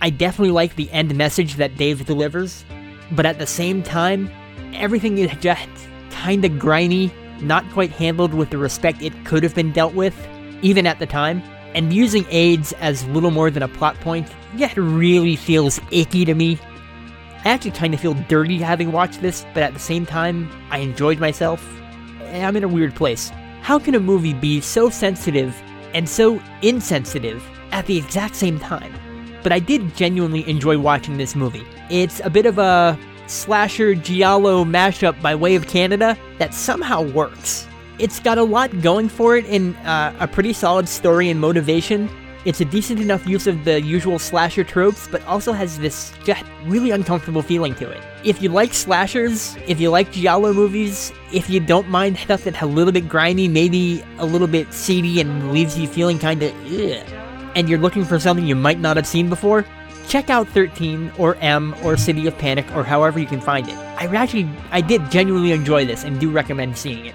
I 0.00 0.10
definitely 0.10 0.52
like 0.52 0.76
the 0.76 0.90
end 0.90 1.14
message 1.14 1.56
that 1.56 1.76
Dave 1.76 2.06
delivers, 2.06 2.64
but 3.12 3.26
at 3.26 3.38
the 3.38 3.46
same 3.46 3.82
time, 3.82 4.30
everything 4.74 5.18
is 5.18 5.30
just 5.40 5.68
kinda 6.10 6.48
grimy, 6.48 7.12
not 7.40 7.68
quite 7.72 7.90
handled 7.90 8.32
with 8.32 8.50
the 8.50 8.58
respect 8.58 9.02
it 9.02 9.12
could 9.24 9.42
have 9.42 9.54
been 9.54 9.72
dealt 9.72 9.94
with, 9.94 10.16
even 10.62 10.86
at 10.86 10.98
the 10.98 11.06
time, 11.06 11.42
and 11.74 11.92
using 11.92 12.24
AIDS 12.30 12.72
as 12.80 13.04
little 13.08 13.30
more 13.30 13.50
than 13.50 13.62
a 13.62 13.68
plot 13.68 13.98
point, 14.00 14.28
yeah, 14.56 14.72
really 14.76 15.36
feels 15.36 15.80
icky 15.90 16.24
to 16.24 16.34
me. 16.34 16.58
I 17.44 17.50
actually 17.50 17.72
kind 17.72 17.94
of 17.94 18.00
feel 18.00 18.14
dirty 18.28 18.58
having 18.58 18.92
watched 18.92 19.22
this, 19.22 19.46
but 19.54 19.62
at 19.62 19.74
the 19.74 19.80
same 19.80 20.06
time, 20.06 20.50
I 20.70 20.78
enjoyed 20.78 21.18
myself. 21.18 21.64
I'm 22.32 22.56
in 22.56 22.64
a 22.64 22.68
weird 22.68 22.94
place. 22.94 23.30
How 23.62 23.78
can 23.78 23.94
a 23.94 24.00
movie 24.00 24.34
be 24.34 24.60
so 24.60 24.90
sensitive 24.90 25.54
and 25.94 26.08
so 26.08 26.40
insensitive 26.62 27.42
at 27.72 27.86
the 27.86 27.96
exact 27.96 28.34
same 28.34 28.58
time? 28.58 28.92
But 29.42 29.52
I 29.52 29.58
did 29.58 29.96
genuinely 29.96 30.48
enjoy 30.48 30.78
watching 30.78 31.16
this 31.16 31.34
movie. 31.34 31.66
It's 31.90 32.20
a 32.24 32.30
bit 32.30 32.46
of 32.46 32.58
a 32.58 32.98
slasher 33.26 33.94
giallo 33.94 34.64
mashup 34.64 35.20
by 35.22 35.34
way 35.34 35.54
of 35.54 35.66
Canada 35.66 36.18
that 36.38 36.54
somehow 36.54 37.02
works. 37.02 37.66
It's 37.98 38.20
got 38.20 38.38
a 38.38 38.42
lot 38.42 38.80
going 38.80 39.08
for 39.08 39.36
it 39.36 39.44
in 39.46 39.74
uh, 39.76 40.14
a 40.20 40.28
pretty 40.28 40.52
solid 40.52 40.88
story 40.88 41.28
and 41.28 41.40
motivation. 41.40 42.08
It's 42.48 42.62
a 42.62 42.64
decent 42.64 42.98
enough 42.98 43.26
use 43.26 43.46
of 43.46 43.66
the 43.66 43.82
usual 43.82 44.18
slasher 44.18 44.64
tropes, 44.64 45.06
but 45.06 45.22
also 45.26 45.52
has 45.52 45.78
this 45.78 46.14
just 46.24 46.42
really 46.64 46.90
uncomfortable 46.90 47.42
feeling 47.42 47.74
to 47.74 47.90
it. 47.90 48.02
If 48.24 48.40
you 48.40 48.48
like 48.48 48.72
slashers, 48.72 49.54
if 49.66 49.78
you 49.78 49.90
like 49.90 50.12
Giallo 50.12 50.54
movies, 50.54 51.12
if 51.30 51.50
you 51.50 51.60
don't 51.60 51.90
mind 51.90 52.16
stuff 52.16 52.44
that's 52.44 52.62
a 52.62 52.64
little 52.64 52.90
bit 52.90 53.06
grimy, 53.06 53.48
maybe 53.48 54.02
a 54.16 54.24
little 54.24 54.46
bit 54.46 54.72
seedy 54.72 55.20
and 55.20 55.52
leaves 55.52 55.78
you 55.78 55.86
feeling 55.86 56.18
kinda 56.18 56.50
ugh, 56.64 57.06
and 57.54 57.68
you're 57.68 57.78
looking 57.78 58.06
for 58.06 58.18
something 58.18 58.46
you 58.46 58.56
might 58.56 58.80
not 58.80 58.96
have 58.96 59.06
seen 59.06 59.28
before, 59.28 59.66
check 60.08 60.30
out 60.30 60.48
13 60.48 61.12
or 61.18 61.36
M 61.42 61.74
or 61.84 61.98
City 61.98 62.26
of 62.26 62.38
Panic 62.38 62.64
or 62.74 62.82
however 62.82 63.20
you 63.20 63.26
can 63.26 63.42
find 63.42 63.68
it. 63.68 63.76
I 63.98 64.06
actually, 64.06 64.48
I 64.70 64.80
did 64.80 65.10
genuinely 65.10 65.52
enjoy 65.52 65.84
this 65.84 66.02
and 66.02 66.18
do 66.18 66.30
recommend 66.30 66.78
seeing 66.78 67.04
it. 67.04 67.14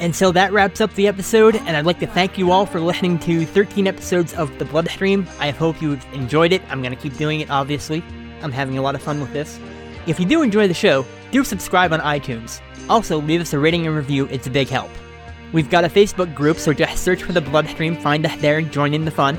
And 0.00 0.14
so 0.14 0.32
that 0.32 0.52
wraps 0.52 0.80
up 0.80 0.92
the 0.94 1.06
episode, 1.06 1.56
and 1.56 1.76
I'd 1.76 1.86
like 1.86 2.00
to 2.00 2.06
thank 2.06 2.36
you 2.36 2.50
all 2.50 2.66
for 2.66 2.80
listening 2.80 3.18
to 3.20 3.46
13 3.46 3.86
episodes 3.86 4.34
of 4.34 4.58
The 4.58 4.64
Bloodstream. 4.64 5.26
I 5.38 5.50
hope 5.50 5.80
you've 5.80 6.04
enjoyed 6.12 6.52
it. 6.52 6.62
I'm 6.68 6.82
going 6.82 6.94
to 6.94 7.00
keep 7.00 7.16
doing 7.16 7.40
it, 7.40 7.50
obviously. 7.50 8.02
I'm 8.42 8.52
having 8.52 8.76
a 8.76 8.82
lot 8.82 8.94
of 8.94 9.02
fun 9.02 9.20
with 9.20 9.32
this. 9.32 9.58
If 10.06 10.18
you 10.18 10.26
do 10.26 10.42
enjoy 10.42 10.68
the 10.68 10.74
show, 10.74 11.06
do 11.30 11.44
subscribe 11.44 11.92
on 11.92 12.00
iTunes. 12.00 12.60
Also, 12.90 13.20
leave 13.20 13.40
us 13.40 13.52
a 13.52 13.58
rating 13.58 13.86
and 13.86 13.96
review, 13.96 14.26
it's 14.30 14.46
a 14.46 14.50
big 14.50 14.68
help. 14.68 14.90
We've 15.52 15.70
got 15.70 15.84
a 15.84 15.88
Facebook 15.88 16.34
group, 16.34 16.58
so 16.58 16.72
just 16.72 17.02
search 17.02 17.22
for 17.22 17.32
The 17.32 17.40
Bloodstream, 17.40 17.96
find 17.96 18.26
us 18.26 18.38
there, 18.40 18.58
and 18.58 18.70
join 18.72 18.92
in 18.92 19.04
the 19.04 19.10
fun. 19.10 19.38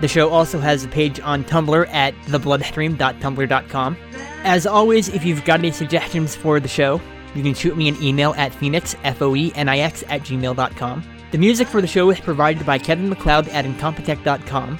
The 0.00 0.08
show 0.08 0.28
also 0.28 0.60
has 0.60 0.84
a 0.84 0.88
page 0.88 1.20
on 1.20 1.42
Tumblr 1.44 1.88
at 1.88 2.14
thebloodstream.tumblr.com. 2.26 3.96
As 4.44 4.66
always, 4.66 5.08
if 5.08 5.24
you've 5.24 5.44
got 5.44 5.58
any 5.58 5.72
suggestions 5.72 6.36
for 6.36 6.60
the 6.60 6.68
show, 6.68 7.00
you 7.36 7.44
can 7.44 7.54
shoot 7.54 7.76
me 7.76 7.88
an 7.88 8.02
email 8.02 8.34
at 8.36 8.54
phoenix, 8.54 8.96
F-O-E-N-I-X, 9.04 10.04
at 10.08 10.22
gmail.com. 10.22 11.04
The 11.32 11.38
music 11.38 11.68
for 11.68 11.80
the 11.80 11.86
show 11.86 12.10
is 12.10 12.20
provided 12.20 12.64
by 12.64 12.78
Kevin 12.78 13.08
MacLeod 13.08 13.48
at 13.48 13.64
Incompetech.com. 13.64 14.78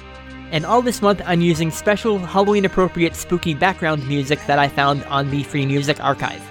And 0.51 0.65
all 0.65 0.81
this 0.81 1.01
month, 1.01 1.21
I'm 1.25 1.41
using 1.41 1.69
special 1.71 2.19
Halloween-appropriate 2.19 3.15
spooky 3.15 3.53
background 3.53 4.07
music 4.07 4.39
that 4.47 4.59
I 4.59 4.69
found 4.69 5.03
on 5.05 5.29
the 5.29 5.43
Free 5.43 5.65
Music 5.65 6.01
Archive. 6.03 6.41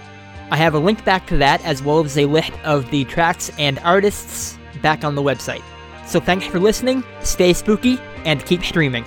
I 0.50 0.56
have 0.56 0.74
a 0.74 0.78
link 0.78 1.04
back 1.04 1.26
to 1.28 1.36
that, 1.38 1.64
as 1.64 1.82
well 1.82 2.04
as 2.04 2.16
a 2.18 2.26
list 2.26 2.52
of 2.62 2.90
the 2.90 3.04
tracks 3.06 3.50
and 3.58 3.78
artists 3.80 4.58
back 4.82 5.02
on 5.02 5.14
the 5.14 5.22
website. 5.22 5.62
So 6.06 6.20
thanks 6.20 6.46
for 6.46 6.60
listening, 6.60 7.02
stay 7.20 7.52
spooky, 7.52 7.98
and 8.24 8.44
keep 8.44 8.62
streaming. 8.62 9.04